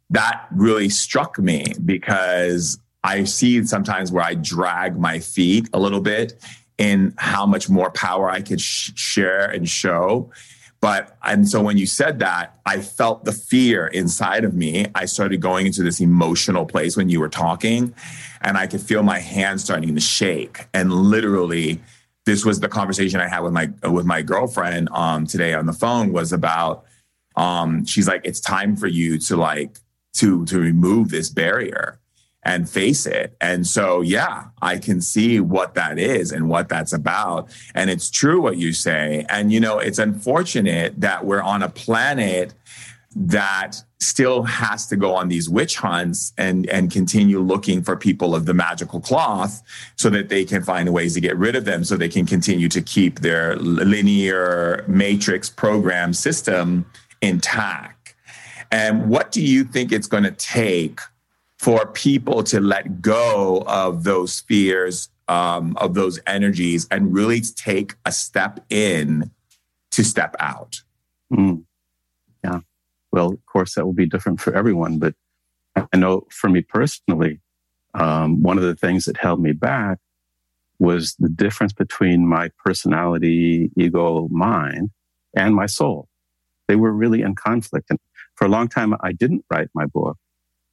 [0.10, 6.02] that really struck me because I see sometimes where I drag my feet a little
[6.02, 6.42] bit
[6.78, 10.32] in how much more power I could sh- share and show.
[10.80, 14.86] But, and so when you said that, I felt the fear inside of me.
[14.94, 17.96] I started going into this emotional place when you were talking,
[18.42, 20.68] and I could feel my hands starting to shake.
[20.76, 21.82] And literally,
[22.28, 25.74] this was the conversation I had with my with my girlfriend um, today on the
[25.74, 26.86] phone was about
[27.36, 29.80] um, she's like, it's time for you to like
[30.18, 32.00] to to remove this barrier
[32.48, 33.36] and face it.
[33.42, 37.50] And so, yeah, I can see what that is and what that's about.
[37.76, 39.26] And it's true what you say.
[39.28, 42.54] And, you know, it's unfortunate that we're on a planet
[43.16, 48.36] that still has to go on these witch hunts and and continue looking for people
[48.36, 49.64] of the magical cloth
[49.96, 52.70] so that they can find ways to get rid of them so they can continue
[52.70, 56.86] to keep their linear matrix program system
[57.22, 57.97] intact
[58.72, 61.00] and what do you think it's going to take
[61.58, 67.96] for people to let go of those fears, um, of those energies, and really take
[68.06, 69.32] a step in
[69.92, 70.82] to step out?
[71.32, 71.64] Mm.
[72.44, 72.60] Yeah.
[73.12, 75.00] Well, of course, that will be different for everyone.
[75.00, 75.16] But
[75.76, 77.40] I know for me personally,
[77.94, 80.00] um, one of the things that held me back
[80.80, 84.92] was the difference between my personality, ego, mind,
[85.36, 86.08] and my soul.
[86.68, 87.90] They were really in conflict.
[87.90, 88.00] And
[88.38, 90.18] for a long time, I didn't write my book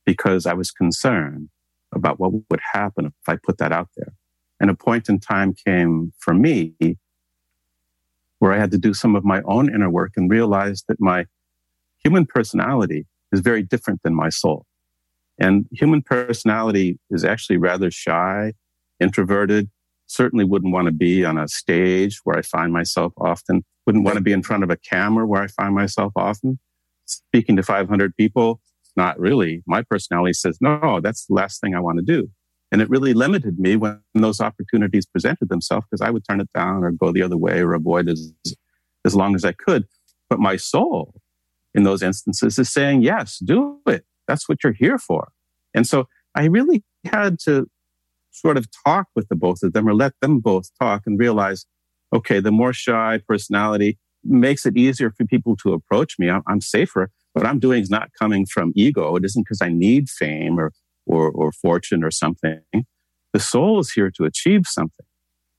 [0.05, 1.49] because I was concerned
[1.93, 4.13] about what would happen if I put that out there.
[4.61, 6.75] And a point in time came for me
[8.39, 11.25] where I had to do some of my own inner work and realize that my
[12.05, 14.67] human personality is very different than my soul.
[15.39, 18.53] And human personality is actually rather shy,
[19.01, 19.71] introverted,
[20.07, 24.17] certainly wouldn't want to be on a stage where I find myself often, wouldn't want
[24.17, 26.59] to be in front of a camera where I find myself often
[27.07, 28.61] speaking to 500 people,
[28.97, 29.63] not really.
[29.67, 32.29] My personality says, no, that's the last thing I want to do.
[32.73, 36.49] And it really limited me when those opportunities presented themselves because I would turn it
[36.55, 38.33] down or go the other way or avoid as,
[39.05, 39.85] as long as I could.
[40.29, 41.15] But my soul
[41.75, 44.05] in those instances is saying, yes, do it.
[44.27, 45.29] That's what you're here for.
[45.75, 47.69] And so I really had to
[48.31, 51.67] sort of talk with the both of them or let them both talk and realize,
[52.13, 56.31] okay, the more shy personality, makes it easier for people to approach me.
[56.31, 57.11] I'm, I'm safer.
[57.33, 59.17] What I'm doing is not coming from ego.
[59.17, 60.73] It isn't because I need fame or,
[61.07, 62.61] or, or fortune or something.
[63.33, 65.07] The soul is here to achieve something.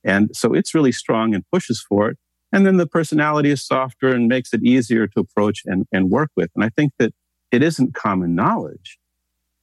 [0.03, 2.17] And so it's really strong and pushes for it.
[2.51, 6.29] And then the personality is softer and makes it easier to approach and, and work
[6.37, 6.51] with.
[6.55, 7.13] And I think that
[7.51, 8.97] it isn't common knowledge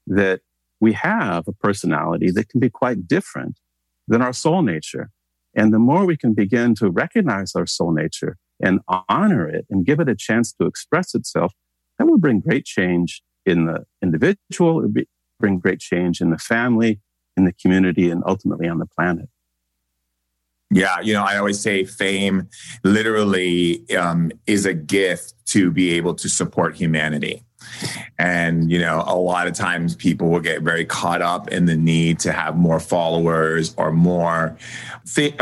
[0.07, 0.40] that
[0.80, 3.59] we have a personality that can be quite different
[4.09, 5.11] than our soul nature.
[5.55, 9.84] And the more we can begin to recognize our soul nature and honor it and
[9.84, 11.52] give it a chance to express itself,
[11.98, 15.06] that will bring great change in the individual, it would
[15.40, 17.00] bring great change in the family,
[17.36, 19.28] in the community, and ultimately on the planet.
[20.70, 22.48] Yeah, you know, I always say fame
[22.82, 27.44] literally um, is a gift to be able to support humanity.
[28.18, 31.76] And, you know, a lot of times people will get very caught up in the
[31.76, 34.56] need to have more followers or more,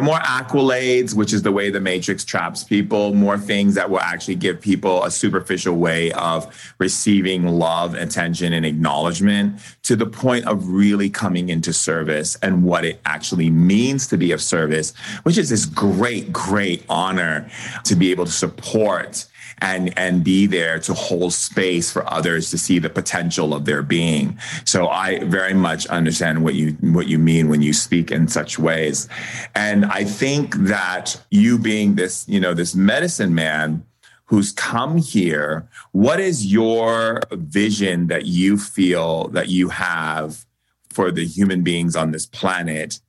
[0.02, 4.36] more accolades, which is the way the Matrix traps people, more things that will actually
[4.36, 10.68] give people a superficial way of receiving love, attention, and acknowledgement to the point of
[10.68, 14.94] really coming into service and what it actually means to be of service,
[15.24, 17.50] which is this great, great honor
[17.84, 19.26] to be able to support
[19.62, 23.82] and and be there to hold space for others to see the potential of their
[23.82, 24.38] being.
[24.64, 28.58] So I very much understand what you what you mean when you speak in such
[28.58, 29.08] ways.
[29.54, 33.84] And I think that you being this, you know, this medicine man
[34.26, 40.46] who's come here, what is your vision that you feel that you have
[40.88, 43.00] for the human beings on this planet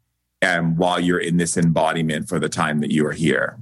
[0.41, 3.59] and while you're in this embodiment for the time that you are here?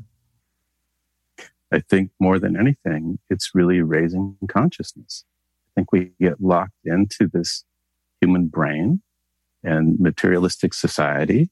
[1.71, 5.25] I think more than anything, it's really raising consciousness.
[5.67, 7.63] I think we get locked into this
[8.21, 9.01] human brain
[9.63, 11.49] and materialistic society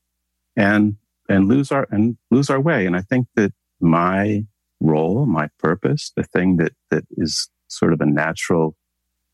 [0.55, 0.95] and
[1.30, 2.86] and lose our and lose our way.
[2.86, 4.45] And I think that my
[4.80, 8.76] role, my purpose, the thing that that is sort of a natural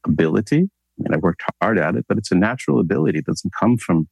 [0.05, 0.69] ability
[0.99, 3.19] I mean, I worked hard at it, but it's a natural ability.
[3.19, 4.07] It doesn't come from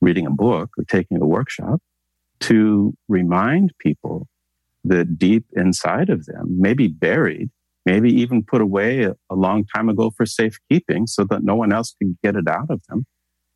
[0.00, 1.80] reading a book or taking a workshop
[2.40, 4.28] to remind people
[4.88, 7.50] that deep inside of them, maybe buried,
[7.84, 11.72] maybe even put away a, a, long time ago for safekeeping so that no one
[11.72, 13.06] else can get it out of them,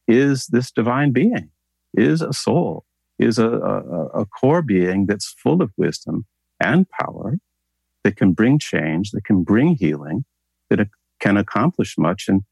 [0.06, 1.50] is this divine being,
[1.94, 2.84] is a soul,
[3.18, 6.24] is a, a, a core being that's full of wisdom
[6.60, 7.38] and power
[8.04, 10.24] that can bring change, that can bring healing,
[10.68, 10.88] that
[11.20, 12.42] can accomplish much and,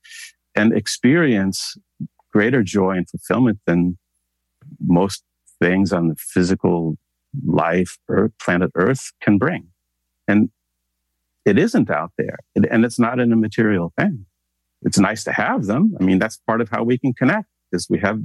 [0.54, 1.76] and experience
[2.32, 3.98] greater joy and fulfillment than
[4.80, 5.24] most
[5.60, 6.96] things on the physical
[7.46, 9.68] life or planet Earth can bring.
[10.26, 10.50] And
[11.44, 14.26] it isn't out there and it's not in a material thing.
[14.82, 15.96] It's nice to have them.
[16.00, 18.20] I mean, that's part of how we can connect is we have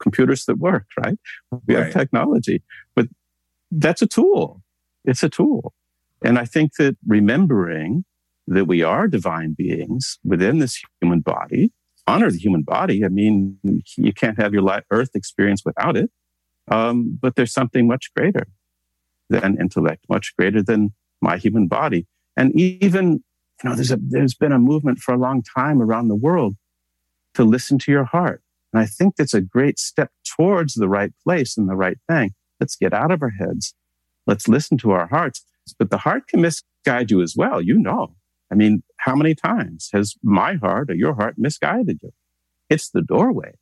[0.00, 1.18] computers that work, right?
[1.66, 1.84] We right.
[1.84, 2.62] have technology,
[2.94, 3.06] but
[3.70, 4.62] that's a tool.
[5.04, 5.74] It's a tool.
[6.24, 8.04] And I think that remembering
[8.46, 11.72] that we are divine beings within this human body,
[12.06, 13.04] honor the human body.
[13.04, 13.58] I mean,
[13.96, 16.10] you can't have your life, earth experience without it.
[16.68, 18.46] Um, but there's something much greater
[19.28, 22.06] than intellect, much greater than my human body.
[22.36, 23.22] And even,
[23.62, 26.56] you know, there's a, there's been a movement for a long time around the world
[27.34, 28.42] to listen to your heart.
[28.72, 32.34] And I think that's a great step towards the right place and the right thing.
[32.60, 33.74] Let's get out of our heads.
[34.26, 35.44] Let's listen to our hearts.
[35.78, 37.60] But the heart can misguide you as well.
[37.60, 38.14] You know,
[38.50, 42.12] I mean, how many times has my heart or your heart misguided you?
[42.68, 43.54] It's the doorway,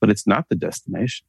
[0.00, 1.26] but it's not the destination.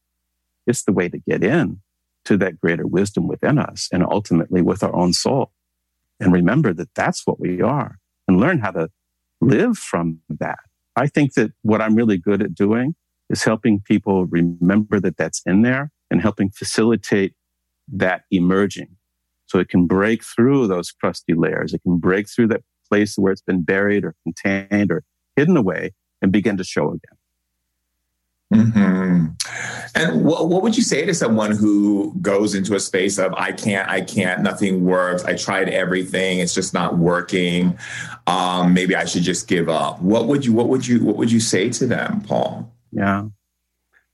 [0.68, 1.82] It's the way to get in
[2.26, 5.52] to that greater wisdom within us and ultimately with our own soul.
[6.20, 7.98] And remember that that's what we are
[8.28, 8.90] and learn how to
[9.40, 10.60] live from that.
[10.96, 12.96] I think that what I'm really good at doing
[13.30, 17.34] is helping people remember that that's in there and helping facilitate
[17.88, 18.98] that emerging.
[19.46, 21.74] So it can break through those crusty layers.
[21.74, 25.04] It can break through that place where it's been buried or contained or
[25.36, 27.17] hidden away and begin to show again.
[28.54, 29.26] Mm-hmm.
[29.96, 33.52] And what, what would you say to someone who goes into a space of I
[33.52, 35.26] can't, I can't, nothing works.
[35.26, 37.78] I tried everything, it's just not working.
[38.26, 40.02] Um, maybe I should just give up.
[40.02, 42.72] What would you, what would you, what would you say to them, Paul?
[42.92, 43.26] Yeah.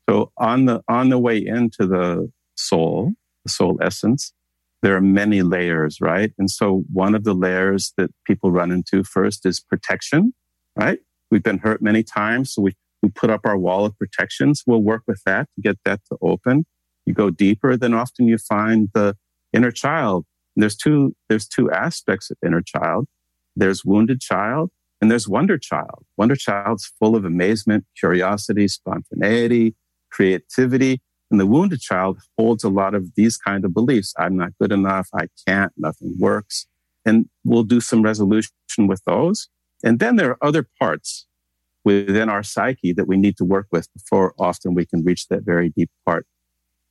[0.09, 3.13] So on the on the way into the soul,
[3.45, 4.33] the soul essence,
[4.81, 6.33] there are many layers, right?
[6.37, 10.33] And so one of the layers that people run into first is protection,
[10.75, 10.99] right?
[11.31, 14.63] We've been hurt many times, so we we put up our wall of protections.
[14.65, 16.65] We'll work with that to get that to open.
[17.05, 19.15] You go deeper, then often you find the
[19.51, 20.25] inner child.
[20.55, 23.07] And there's two there's two aspects of inner child.
[23.55, 24.71] There's wounded child
[25.03, 26.05] and there's Wonder Child.
[26.15, 29.75] Wonder Child's full of amazement, curiosity, spontaneity,
[30.09, 31.01] creativity.
[31.29, 34.13] And the wounded child holds a lot of these kind of beliefs.
[34.17, 35.09] I'm not good enough.
[35.13, 35.73] I can't.
[35.75, 36.67] Nothing works.
[37.05, 39.49] And we'll do some resolution with those.
[39.83, 41.27] And then there are other parts
[41.83, 45.43] within our psyche that we need to work with before often we can reach that
[45.43, 46.25] very deep part.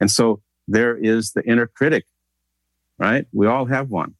[0.01, 2.07] And so there is the inner critic,
[2.99, 3.27] right?
[3.33, 4.15] We all have one.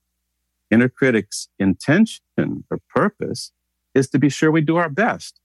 [0.71, 3.53] Inner critic's intention or purpose
[3.95, 5.39] is to be sure we do our best.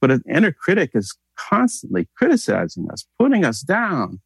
[0.00, 4.20] But an inner critic is constantly criticizing us, putting us down.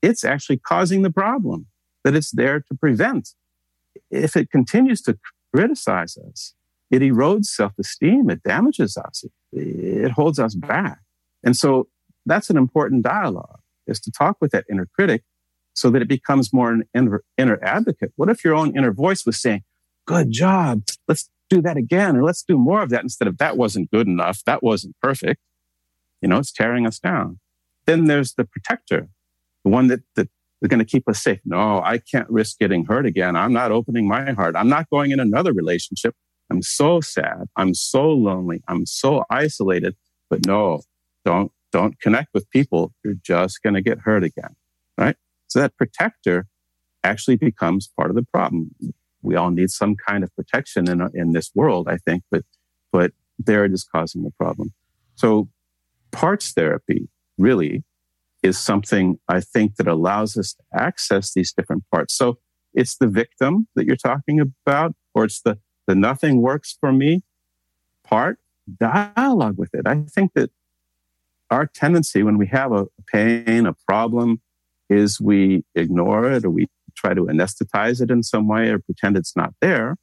[0.00, 1.66] It's actually causing the problem
[2.04, 3.30] that it's there to prevent.
[4.10, 5.18] If it continues to
[5.54, 6.54] criticize us,
[6.90, 8.30] it erodes self-esteem.
[8.30, 9.24] It damages us.
[9.24, 10.98] It, it holds us back.
[11.44, 11.88] And so
[12.26, 15.22] that's an important dialogue is to talk with that inner critic
[15.72, 18.12] so that it becomes more an inner, inner advocate.
[18.16, 19.62] What if your own inner voice was saying,
[20.06, 20.82] good job.
[21.06, 24.06] Let's do that again, or let's do more of that instead of that wasn't good
[24.06, 24.42] enough.
[24.44, 25.40] That wasn't perfect.
[26.20, 27.38] You know, it's tearing us down.
[27.86, 29.08] Then there's the protector,
[29.64, 30.28] the one that, that
[30.60, 31.40] is going to keep us safe.
[31.44, 33.36] No, I can't risk getting hurt again.
[33.36, 34.56] I'm not opening my heart.
[34.56, 36.14] I'm not going in another relationship.
[36.50, 37.48] I'm so sad.
[37.56, 38.62] I'm so lonely.
[38.68, 39.96] I'm so isolated.
[40.30, 40.82] But no,
[41.24, 42.92] don't, don't connect with people.
[43.04, 44.56] You're just going to get hurt again.
[44.96, 45.16] Right.
[45.46, 46.46] So that protector
[47.04, 48.70] actually becomes part of the problem
[49.22, 52.44] we all need some kind of protection in, in this world, I think, but,
[52.92, 54.72] but there it is causing the problem.
[55.16, 55.48] So
[56.12, 57.84] parts therapy really
[58.42, 62.14] is something I think that allows us to access these different parts.
[62.14, 62.38] So
[62.74, 65.58] it's the victim that you're talking about, or it's the,
[65.88, 67.22] the nothing works for me
[68.04, 68.38] part,
[68.78, 69.86] dialogue with it.
[69.86, 70.50] I think that
[71.50, 74.42] our tendency when we have a pain, a problem,
[74.90, 79.16] is we ignore it or we try to anesthetize it in some way or pretend
[79.16, 79.96] it's not there.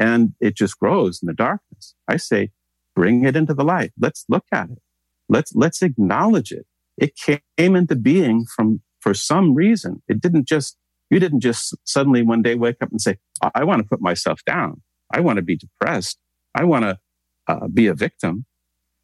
[0.00, 1.94] And it just grows in the darkness.
[2.08, 2.50] I say,
[2.96, 3.92] bring it into the light.
[4.00, 4.82] Let's look at it.
[5.28, 6.66] Let's, let's acknowledge it.
[6.96, 10.02] It came into being from, for some reason.
[10.08, 10.76] It didn't just,
[11.08, 13.18] you didn't just suddenly one day wake up and say,
[13.54, 14.82] I want to put myself down.
[15.12, 16.18] I want to be depressed.
[16.54, 16.98] I want to
[17.46, 18.44] uh, be a victim.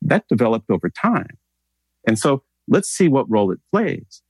[0.03, 1.39] that developed over time.
[2.07, 4.23] And so let's see what role it plays.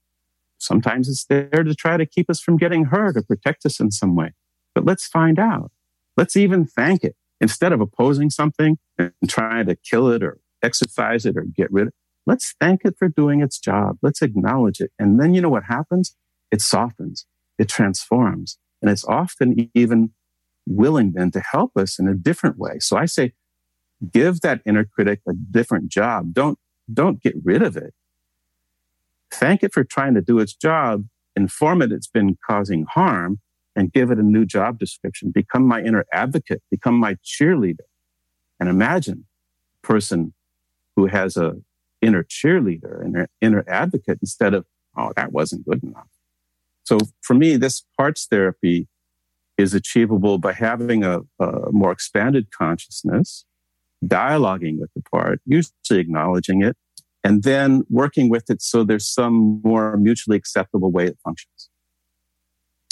[0.59, 3.90] Sometimes it's there to try to keep us from getting hurt or protect us in
[3.90, 4.32] some way.
[4.74, 5.72] But let's find out.
[6.16, 7.16] Let's even thank it.
[7.40, 11.82] Instead of opposing something and trying to kill it or exercise it or get rid
[11.82, 11.94] of it,
[12.26, 13.98] let's thank it for doing its job.
[14.01, 14.92] Let's acknowledge it.
[14.98, 16.16] And then you know what happens?
[16.51, 17.26] It softens,
[17.59, 20.12] it transforms, and it's often even
[20.66, 22.78] willing then to help us in a different way.
[22.80, 23.32] So I say,
[24.12, 26.34] give that inner critic a different job.
[26.34, 26.58] Don't,
[26.92, 27.94] don't get rid of it.
[29.30, 33.40] Thank it for trying to do its job, inform it it's been causing harm,
[33.76, 35.30] and give it a new job description.
[35.30, 37.86] Become my inner advocate, become my cheerleader.
[38.60, 39.24] And imagine
[39.82, 40.32] a person
[40.94, 41.56] who has a
[42.00, 44.64] inner cheerleader and an inner advocate instead of,
[44.96, 46.06] oh, that wasn't good enough.
[46.84, 48.86] So for me, this parts therapy
[49.56, 53.44] is achievable by having a, a more expanded consciousness,
[54.05, 56.76] dialoguing with the part, usually acknowledging it,
[57.22, 61.70] and then working with it so there's some more mutually acceptable way it functions.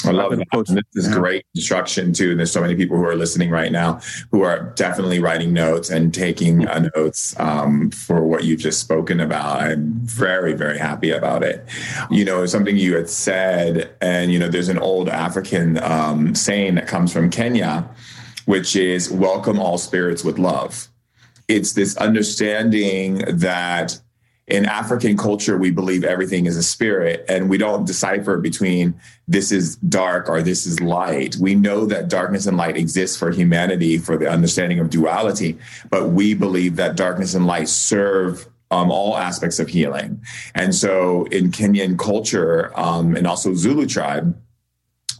[0.04, 0.84] I love that.
[0.92, 1.18] This is yeah.
[1.18, 2.30] great instruction too.
[2.30, 4.00] And there's so many people who are listening right now
[4.30, 9.20] who are definitely writing notes and taking uh, notes um, for what you've just spoken
[9.20, 9.60] about.
[9.60, 11.66] I'm very, very happy about it.
[12.10, 16.74] You know, something you had said, and you know, there's an old African um, saying
[16.76, 17.88] that comes from Kenya,
[18.46, 20.88] which is "Welcome all spirits with love."
[21.48, 24.00] It's this understanding that
[24.48, 28.94] in African culture, we believe everything is a spirit and we don't decipher between
[29.28, 31.36] this is dark or this is light.
[31.36, 35.59] We know that darkness and light exists for humanity for the understanding of duality,
[35.90, 40.20] but we believe that darkness and light serve um, all aspects of healing.
[40.55, 44.36] And so in Kenyan culture um, and also Zulu tribe,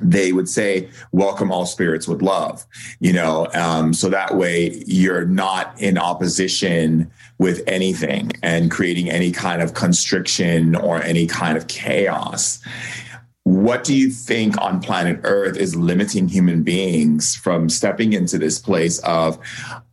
[0.01, 2.66] they would say welcome all spirits with love
[3.01, 7.11] you know um, so that way you're not in opposition
[7.43, 12.60] with anything and creating any kind of constriction or any kind of chaos.
[13.43, 18.60] What do you think on planet Earth is limiting human beings from stepping into this
[18.60, 19.39] place of,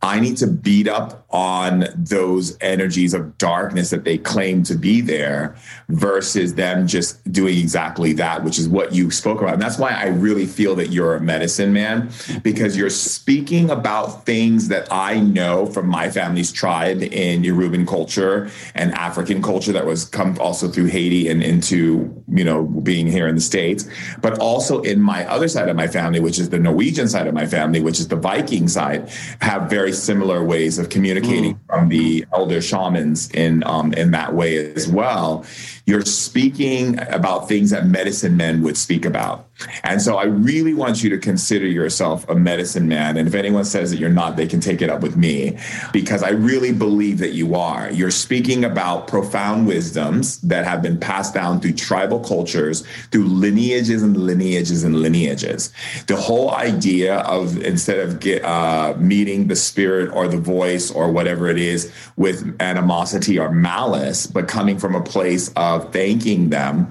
[0.02, 5.02] I need to beat up on those energies of darkness that they claim to be
[5.02, 5.56] there
[5.90, 9.54] versus them just doing exactly that, which is what you spoke about.
[9.54, 12.10] And that's why I really feel that you're a medicine man,
[12.42, 18.50] because you're speaking about things that I know from my family's tribe in Yoruban culture
[18.74, 23.28] and African culture that was come also through Haiti and into, you know, being here
[23.28, 23.86] in the States,
[24.22, 27.34] but also in my other side of my family, which is the Norwegian side of
[27.34, 29.10] my family, which is the Viking side,
[29.40, 31.58] have very similar ways of communicating mm.
[31.66, 35.44] from the elder shamans in um, in that way as well.
[35.86, 39.46] You're speaking about things that medicine men would speak about.
[39.82, 43.16] And so I really want you to consider yourself a medicine man.
[43.16, 45.58] And if anyone says that you're not, they can take it up with me
[45.92, 47.90] because I really believe that you are.
[47.90, 54.02] You're speaking about profound wisdoms that have been passed down through tribal cultures, through lineages
[54.02, 55.72] and lineages and lineages.
[56.06, 61.10] The whole idea of instead of get, uh, meeting the spirit or the voice or
[61.12, 66.90] whatever it is with animosity or malice, but coming from a place of thanking them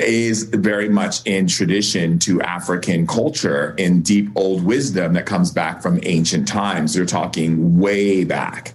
[0.00, 5.82] is very much in tradition to African culture in deep old wisdom that comes back
[5.82, 6.96] from ancient times.
[6.96, 8.74] You're talking way back.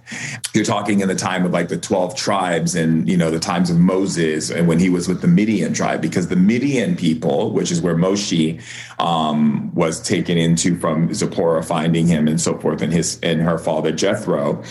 [0.54, 3.70] You're talking in the time of like the 12 tribes and, you know, the times
[3.70, 7.70] of Moses and when he was with the Midian tribe, because the Midian people, which
[7.70, 8.60] is where Moshe
[9.00, 13.58] um, was taken into from Zipporah finding him and so forth and his and her
[13.58, 14.62] father Jethro,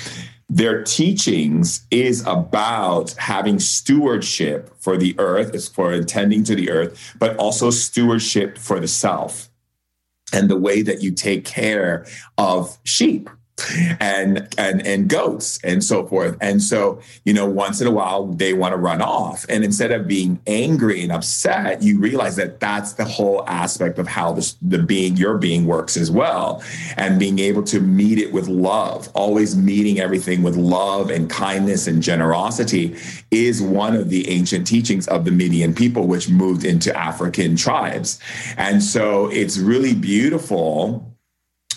[0.50, 7.16] their teachings is about having stewardship for the earth, is for attending to the earth,
[7.20, 9.50] but also stewardship for the self
[10.32, 12.06] and the way that you take care
[12.38, 13.30] of sheep
[14.00, 16.38] and and and goats and so forth.
[16.42, 19.46] And so, you know, once in a while they want to run off.
[19.50, 24.08] And instead of being angry and upset, you realize that that's the whole aspect of
[24.08, 26.64] how this, the being your being works as well.
[26.98, 31.88] And being able to meet it with love, always meeting everything with love and kindness
[31.88, 32.96] and generosity
[33.32, 38.20] is one of the ancient teachings of the Midian people, which moved into African tribes.
[38.58, 41.17] And so it's really beautiful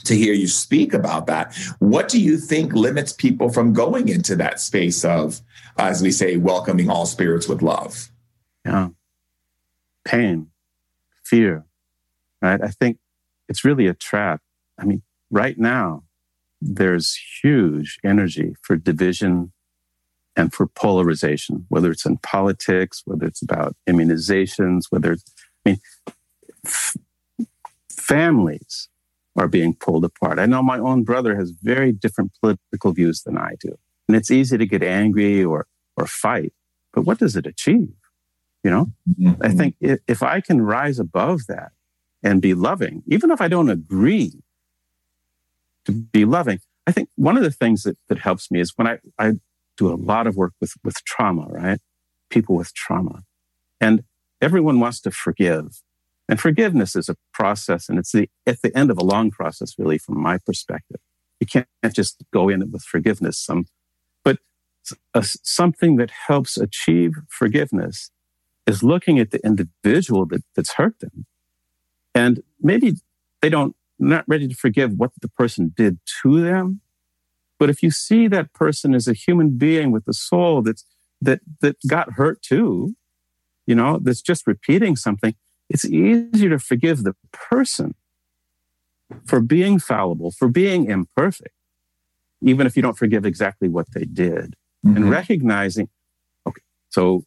[0.05, 1.55] to hear you speak about that.
[1.79, 5.41] What do you think limits people from going into that space of,
[5.79, 8.11] as we say, welcoming all spirits with love?
[8.65, 8.89] Yeah.
[10.05, 10.51] Pain,
[11.25, 11.65] fear,
[12.41, 12.61] right?
[12.63, 12.99] I think
[13.49, 14.41] it's really a trap.
[14.79, 16.05] I mean, right now,
[16.61, 19.53] there's huge energy for division
[20.37, 25.25] and for polarization, whether it's in politics, whether it's about immunizations, whether it's,
[25.67, 25.81] I mean,
[26.65, 26.97] f-
[27.91, 28.89] families
[29.41, 30.39] are being pulled apart.
[30.39, 33.79] I know my own brother has very different political views than I do.
[34.07, 36.53] And it's easy to get angry or, or fight,
[36.93, 37.95] but what does it achieve?
[38.62, 39.43] You know, mm-hmm.
[39.43, 41.73] I think if, if I can rise above that
[42.23, 44.43] and be loving, even if I don't agree
[45.87, 48.87] to be loving, I think one of the things that, that helps me is when
[48.87, 49.33] I, I
[49.79, 51.81] do a lot of work with, with trauma, right?
[52.29, 53.23] People with trauma.
[53.81, 54.05] And
[54.43, 55.81] everyone wants to forgive.
[56.31, 59.74] And forgiveness is a process, and it's the, at the end of a long process,
[59.77, 61.01] really, from my perspective.
[61.40, 63.36] You can't just go in with forgiveness.
[63.36, 63.66] Some,
[64.23, 64.39] but
[65.12, 68.12] a, something that helps achieve forgiveness
[68.65, 71.27] is looking at the individual that, that's hurt them.
[72.15, 72.94] And maybe
[73.43, 76.81] they don't, not ready to forgive what the person did to them.
[77.59, 80.85] But if you see that person as a human being with a soul that's,
[81.20, 82.94] that, that got hurt too,
[83.66, 85.35] you know, that's just repeating something,
[85.71, 87.95] it's easier to forgive the person
[89.25, 91.55] for being fallible, for being imperfect,
[92.43, 94.57] even if you don't forgive exactly what they did.
[94.85, 94.97] Mm-hmm.
[94.97, 95.89] And recognizing,
[96.47, 97.25] okay, so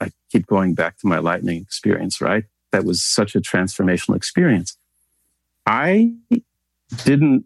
[0.00, 2.44] I keep going back to my lightning experience, right?
[2.72, 4.76] That was such a transformational experience.
[5.64, 6.14] I
[7.04, 7.44] didn't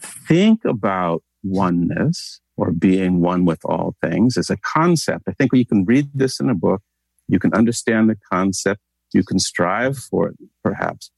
[0.00, 5.24] think about oneness or being one with all things as a concept.
[5.28, 6.82] I think you can read this in a book,
[7.28, 8.80] you can understand the concept,
[9.14, 11.10] you can strive for it, perhaps.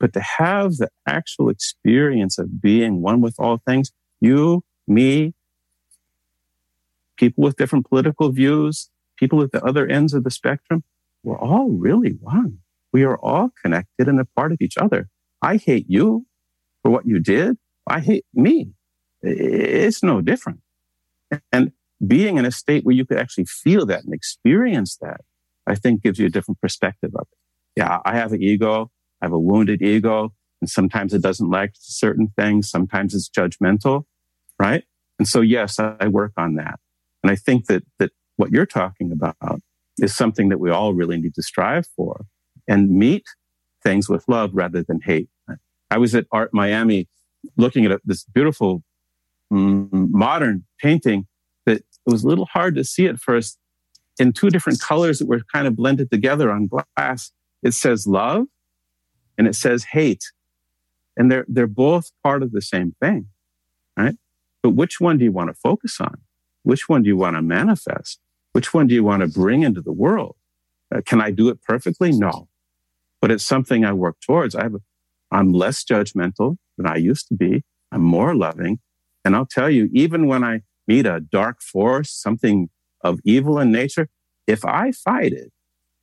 [0.00, 5.34] But to have the actual experience of being one with all things, you, me,
[7.16, 10.82] people with different political views, people at the other ends of the spectrum,
[11.22, 12.58] we're all really one.
[12.92, 15.08] We are all connected and a part of each other.
[15.42, 16.26] I hate you
[16.82, 17.56] for what you did.
[17.86, 18.72] I hate me.
[19.22, 20.60] It's no different.
[21.50, 21.72] And
[22.06, 25.22] being in a state where you could actually feel that and experience that,
[25.66, 27.38] I think gives you a different perspective of it.
[27.80, 28.90] Yeah, I have an ego.
[29.20, 30.32] I have a wounded ego.
[30.60, 32.70] And sometimes it doesn't like certain things.
[32.70, 34.04] Sometimes it's judgmental.
[34.58, 34.84] Right.
[35.18, 36.78] And so, yes, I work on that.
[37.22, 39.60] And I think that, that what you're talking about
[39.98, 42.26] is something that we all really need to strive for
[42.66, 43.24] and meet
[43.82, 45.28] things with love rather than hate.
[45.90, 47.08] I was at Art Miami
[47.56, 48.82] looking at this beautiful
[49.52, 51.26] mm, modern painting
[51.66, 53.58] that it was a little hard to see at first
[54.18, 57.32] in two different colors that were kind of blended together on glass.
[57.62, 58.46] It says love
[59.36, 60.24] and it says hate.
[61.16, 63.28] And they're, they're both part of the same thing,
[63.96, 64.16] right?
[64.62, 66.22] But which one do you want to focus on?
[66.62, 68.20] Which one do you want to manifest?
[68.52, 70.36] Which one do you want to bring into the world?
[70.94, 72.12] Uh, can I do it perfectly?
[72.12, 72.48] No,
[73.20, 74.54] but it's something I work towards.
[74.54, 74.74] I have,
[75.30, 77.64] I'm less judgmental than I used to be.
[77.90, 78.78] I'm more loving.
[79.24, 82.68] And I'll tell you, even when I meet a dark force, something
[83.04, 84.08] of evil in nature,
[84.46, 85.52] if I fight it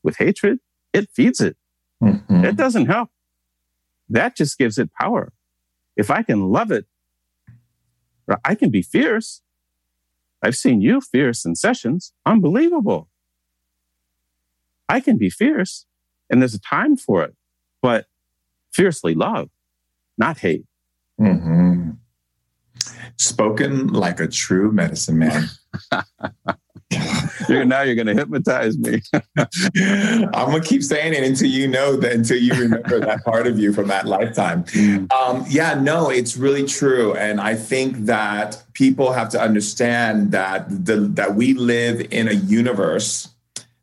[0.04, 0.60] with hatred,
[0.94, 1.58] it feeds it.
[2.02, 2.46] Mm-hmm.
[2.46, 3.10] It doesn't help.
[4.10, 5.34] That just gives it power.
[5.98, 6.86] If I can love it,
[8.46, 9.42] I can be fierce.
[10.42, 12.14] I've seen you fierce in sessions.
[12.26, 13.10] Unbelievable.
[14.88, 15.86] I can be fierce
[16.30, 17.36] and there's a time for it,
[17.82, 18.06] but
[18.72, 19.50] fiercely love,
[20.18, 20.66] not hate.
[21.20, 21.92] Mm-hmm.
[23.18, 25.50] Spoken like a true medicine man.
[27.50, 29.02] you're, now you're going to hypnotize me.
[29.38, 33.48] I'm going to keep saying it until you know that, until you remember that part
[33.48, 34.64] of you from that lifetime.
[34.66, 35.12] Mm.
[35.12, 37.16] Um, yeah, no, it's really true.
[37.16, 42.34] And I think that people have to understand that the, that we live in a
[42.34, 43.28] universe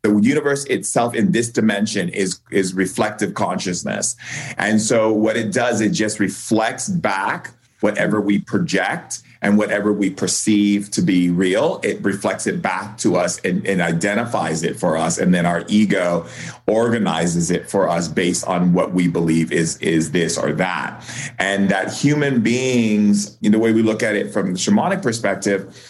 [0.03, 4.15] the universe itself in this dimension is is reflective consciousness
[4.57, 10.11] and so what it does it just reflects back whatever we project and whatever we
[10.11, 14.97] perceive to be real, it reflects it back to us and, and, identifies it for
[14.97, 15.17] us.
[15.17, 16.27] And then our ego
[16.67, 21.05] organizes it for us based on what we believe is, is this or that.
[21.39, 25.88] And that human beings, in the way we look at it from the shamanic perspective,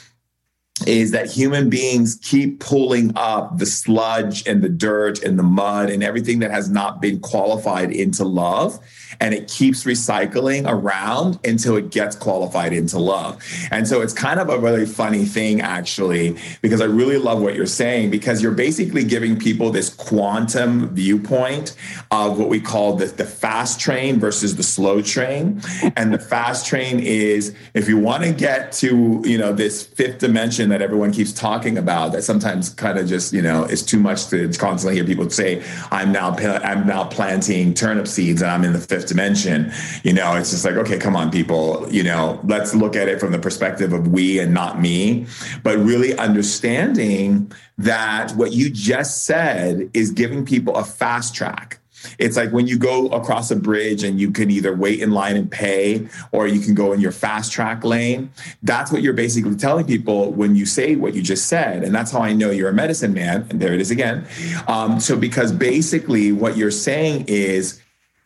[0.87, 5.91] is that human beings keep pulling up the sludge and the dirt and the mud
[5.91, 8.79] and everything that has not been qualified into love
[9.21, 13.43] and it keeps recycling around until it gets qualified into love.
[13.71, 17.55] And so it's kind of a really funny thing, actually, because I really love what
[17.55, 21.75] you're saying, because you're basically giving people this quantum viewpoint
[22.11, 25.61] of what we call the, the fast train versus the slow train.
[25.97, 30.19] And the fast train is if you want to get to, you know, this fifth
[30.19, 33.99] dimension that everyone keeps talking about, that sometimes kind of just, you know, is too
[33.99, 38.65] much to constantly hear people say, I'm now, I'm now planting turnip seeds and I'm
[38.65, 39.73] in the fifth dimension,
[40.03, 43.21] you know, it's just like, okay, come on, people, you know, let's look at it
[43.21, 45.27] from the perspective of we and not me,
[45.63, 51.81] but really understanding that what you just said is giving people a fast track
[52.19, 55.37] It's like when you go across a bridge and you can either wait in line
[55.37, 58.31] and pay or you can go in your fast track lane.
[58.63, 61.85] That's what you're basically telling people when you say what you just said.
[61.85, 63.47] And that's how I know you're a medicine man.
[63.51, 64.27] And there it is again.
[64.67, 67.81] Um, so, because basically what you're saying is,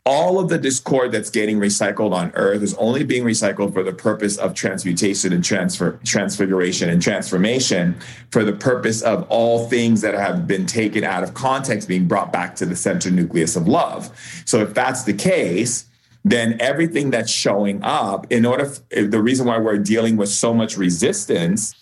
[0.05, 3.93] all of the discord that's getting recycled on earth is only being recycled for the
[3.93, 7.97] purpose of transmutation and transfer transfiguration and transformation
[8.33, 12.33] for the purpose of all things that have been taken out of context being brought
[12.33, 14.11] back to the center nucleus of love.
[14.45, 15.87] So if that's the case
[16.25, 20.77] then everything that's showing up in order the reason why we're dealing with so much
[20.77, 21.75] resistance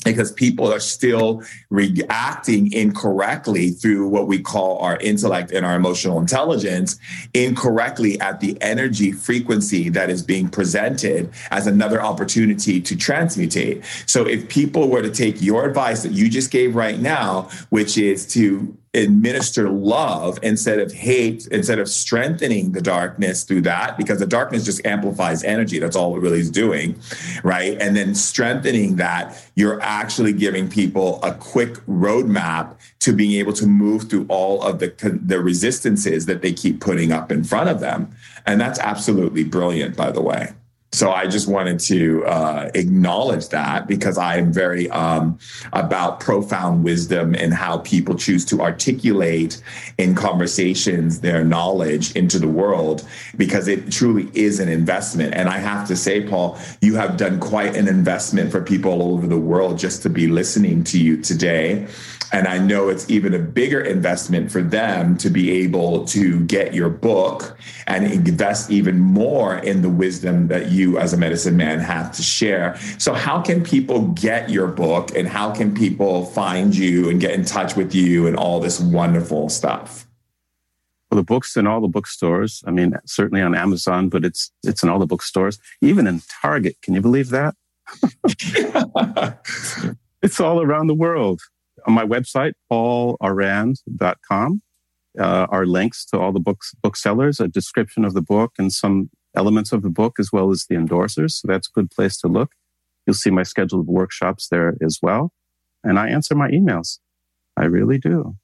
[0.00, 6.18] because people are still reacting incorrectly through what we call our intellect and our emotional
[6.18, 6.98] intelligence
[7.34, 13.84] incorrectly at the energy frequency that is being presented as another opportunity to transmutate.
[14.08, 17.98] So if people were to take your advice that you just gave right now, which
[17.98, 24.18] is to administer love instead of hate, instead of strengthening the darkness through that, because
[24.18, 25.78] the darkness just amplifies energy.
[25.78, 27.00] That's all it really is doing,
[27.42, 27.80] right?
[27.80, 33.66] And then strengthening that, you're actually giving people a quick roadmap to being able to
[33.66, 34.92] move through all of the,
[35.24, 38.10] the resistances that they keep putting up in front of them.
[38.46, 40.52] And that's absolutely brilliant, by the way.
[40.92, 45.38] So I just wanted to uh, acknowledge that because I am very um,
[45.74, 49.62] about profound wisdom and how people choose to articulate
[49.98, 53.06] in conversations their knowledge into the world
[53.36, 55.34] because it truly is an investment.
[55.34, 59.12] And I have to say, Paul, you have done quite an investment for people all
[59.12, 61.86] over the world just to be listening to you today.
[62.30, 66.74] And I know it's even a bigger investment for them to be able to get
[66.74, 67.56] your book
[67.86, 72.22] and invest even more in the wisdom that you as a medicine man have to
[72.22, 72.78] share.
[72.98, 77.32] So, how can people get your book and how can people find you and get
[77.32, 80.06] in touch with you and all this wonderful stuff?
[81.10, 82.62] Well, the books in all the bookstores.
[82.66, 86.76] I mean, certainly on Amazon, but it's it's in all the bookstores, even in Target.
[86.82, 87.54] Can you believe that?
[90.22, 91.40] it's all around the world
[91.86, 94.62] on my website, paulaurand.com,
[95.18, 99.10] uh, are links to all the books, booksellers, a description of the book and some
[99.38, 101.32] elements of the book, as well as the endorsers.
[101.32, 102.52] So that's a good place to look.
[103.06, 105.32] You'll see my scheduled workshops there as well.
[105.84, 106.98] And I answer my emails.
[107.56, 108.36] I really do.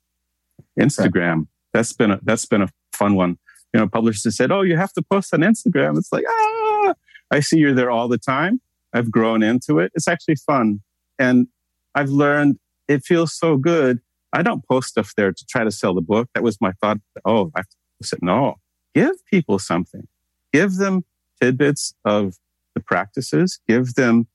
[0.78, 1.48] Instagram.
[1.72, 3.38] That's been a, that's been a fun one.
[3.72, 6.94] You know, publishers said, "Oh, you have to post on Instagram." It's like, ah,
[7.30, 8.60] I see you're there all the time.
[8.92, 9.90] I've grown into it.
[9.94, 10.80] It's actually fun,
[11.18, 11.48] and
[11.94, 12.58] I've learned
[12.88, 14.00] it feels so good.
[14.32, 16.28] I don't post stuff there to try to sell the book.
[16.34, 16.98] That was my thought.
[17.24, 17.62] Oh, I
[18.02, 18.56] said, no,
[18.94, 20.06] give people something.
[20.54, 21.04] Give them
[21.40, 22.36] tidbits of
[22.74, 23.58] the practices.
[23.66, 24.28] Give them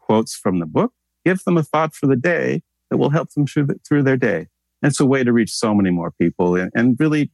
[0.00, 0.92] quotes from the book.
[1.24, 4.16] Give them a thought for the day that will help them through, the, through their
[4.16, 4.48] day.
[4.82, 7.30] And it's a way to reach so many more people and, and really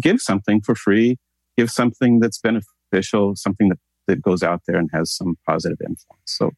[0.00, 1.16] give something for free.
[1.56, 3.78] Give something that's beneficial, something that,
[4.08, 6.24] that goes out there and has some positive influence.
[6.24, 6.50] So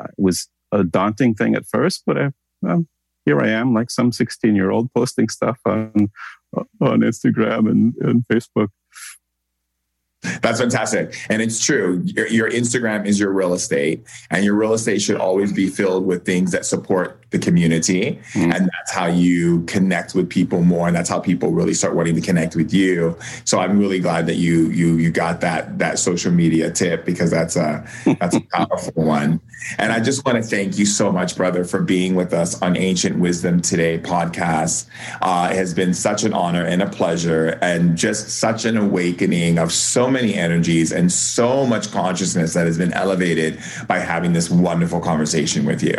[0.00, 2.30] uh, it was a daunting thing at first, but I
[2.66, 2.88] um,
[3.26, 6.10] here I am, like some 16 year old, posting stuff on
[6.80, 8.68] on Instagram and, and Facebook.
[10.42, 11.14] That's fantastic.
[11.28, 12.02] And it's true.
[12.04, 16.06] Your, your, Instagram is your real estate, and your real estate should always be filled
[16.06, 18.18] with things that support the community.
[18.32, 18.52] Mm-hmm.
[18.52, 20.86] And that's how you connect with people more.
[20.86, 23.18] And that's how people really start wanting to connect with you.
[23.44, 27.30] So I'm really glad that you you you got that that social media tip because
[27.30, 27.84] that's a
[28.20, 29.40] that's a powerful one.
[29.78, 32.76] And I just want to thank you so much, brother, for being with us on
[32.76, 34.86] Ancient Wisdom Today podcast.
[35.22, 39.58] Uh, it has been such an honor and a pleasure, and just such an awakening
[39.58, 43.58] of so many energies and so much consciousness that has been elevated
[43.88, 45.96] by having this wonderful conversation with you.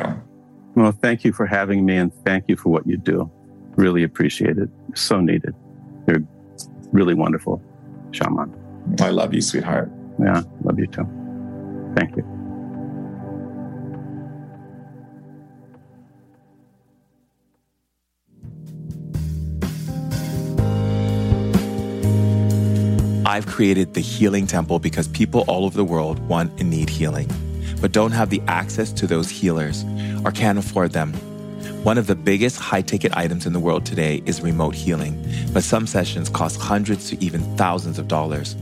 [0.75, 3.31] Well, thank you for having me and thank you for what you do.
[3.77, 4.69] Really appreciate it.
[4.93, 5.55] So needed.
[6.07, 6.21] You're
[6.91, 7.61] really wonderful,
[8.11, 8.53] shaman.
[8.99, 9.89] I love you, sweetheart.
[10.19, 11.07] Yeah, love you too.
[11.95, 12.23] Thank you.
[23.25, 27.29] I've created the Healing Temple because people all over the world want and need healing
[27.81, 29.83] but don't have the access to those healers
[30.23, 31.13] or can't afford them.
[31.83, 35.23] One of the biggest high ticket items in the world today is remote healing,
[35.53, 38.55] but some sessions cost hundreds to even thousands of dollars.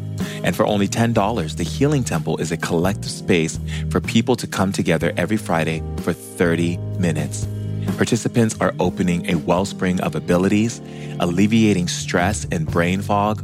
[0.43, 3.59] And for only $10, the Healing Temple is a collective space
[3.89, 7.47] for people to come together every Friday for 30 minutes.
[7.95, 10.81] Participants are opening a wellspring of abilities,
[11.19, 13.41] alleviating stress and brain fog,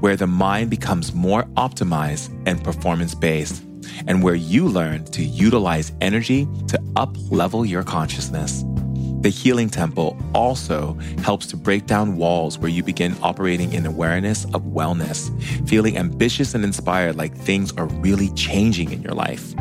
[0.00, 3.63] where the mind becomes more optimized and performance based
[4.06, 8.64] and where you learn to utilize energy to up level your consciousness.
[9.24, 14.44] The Healing Temple also helps to break down walls where you begin operating in awareness
[14.52, 15.30] of wellness,
[15.66, 19.54] feeling ambitious and inspired like things are really changing in your life.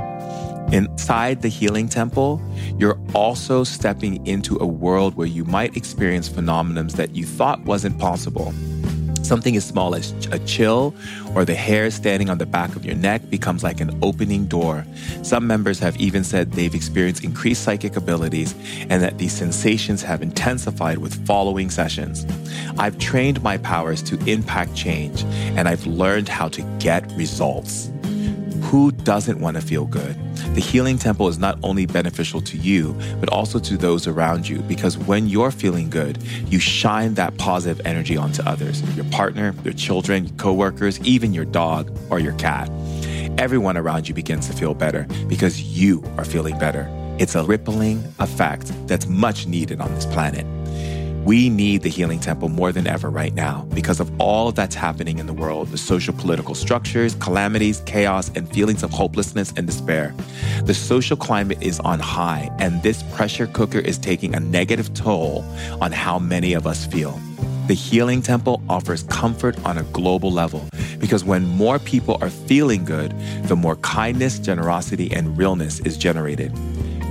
[0.73, 2.41] Inside the Healing Temple,
[2.77, 7.97] you're also stepping into a world where you might experience phenomena that you thought wasn't
[7.99, 8.53] possible.
[9.23, 10.93] Something as small as a chill
[11.33, 14.85] or the hair standing on the back of your neck becomes like an opening door.
[15.21, 18.53] Some members have even said they've experienced increased psychic abilities
[18.89, 22.25] and that these sensations have intensified with following sessions.
[22.77, 25.23] I've trained my powers to impact change
[25.55, 27.89] and I've learned how to get results.
[28.73, 30.15] Who doesn't want to feel good?
[30.55, 34.61] The Healing Temple is not only beneficial to you, but also to those around you
[34.61, 36.17] because when you're feeling good,
[36.47, 41.45] you shine that positive energy onto others your partner, your children, your coworkers, even your
[41.45, 42.67] dog or your cat.
[43.37, 46.89] Everyone around you begins to feel better because you are feeling better.
[47.19, 50.47] It's a rippling effect that's much needed on this planet.
[51.23, 55.19] We need the Healing Temple more than ever right now because of all that's happening
[55.19, 60.13] in the world the social political structures, calamities, chaos, and feelings of hopelessness and despair.
[60.65, 65.45] The social climate is on high, and this pressure cooker is taking a negative toll
[65.79, 67.17] on how many of us feel.
[67.67, 70.67] The Healing Temple offers comfort on a global level
[70.99, 76.51] because when more people are feeling good, the more kindness, generosity, and realness is generated.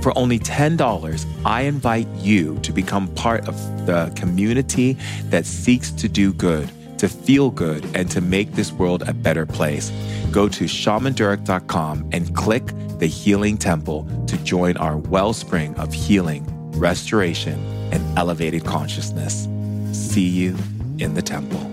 [0.03, 3.55] For only $10, I invite you to become part of
[3.85, 4.97] the community
[5.29, 9.45] that seeks to do good, to feel good, and to make this world a better
[9.45, 9.93] place.
[10.29, 12.65] Go to shamandurek.com and click
[12.99, 16.45] the Healing Temple to join our wellspring of healing,
[16.77, 17.57] restoration,
[17.93, 19.47] and elevated consciousness.
[19.93, 20.57] See you
[20.99, 21.72] in the temple.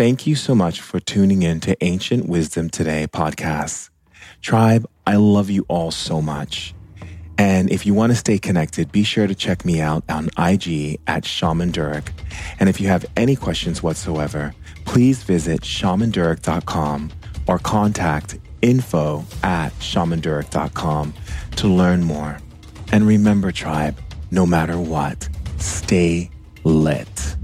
[0.00, 3.90] Thank you so much for tuning in to Ancient Wisdom Today podcast.
[4.40, 6.74] Tribe, I love you all so much.
[7.36, 10.98] And if you want to stay connected, be sure to check me out on IG
[11.06, 12.12] at Shaman Durek.
[12.58, 14.54] And if you have any questions whatsoever,
[14.86, 17.10] please visit shamandurek.com
[17.46, 21.12] or contact info at shamandurek.com
[21.56, 22.38] to learn more.
[22.90, 24.00] And remember, tribe,
[24.30, 25.28] no matter what,
[25.58, 26.30] stay
[26.64, 27.36] lit.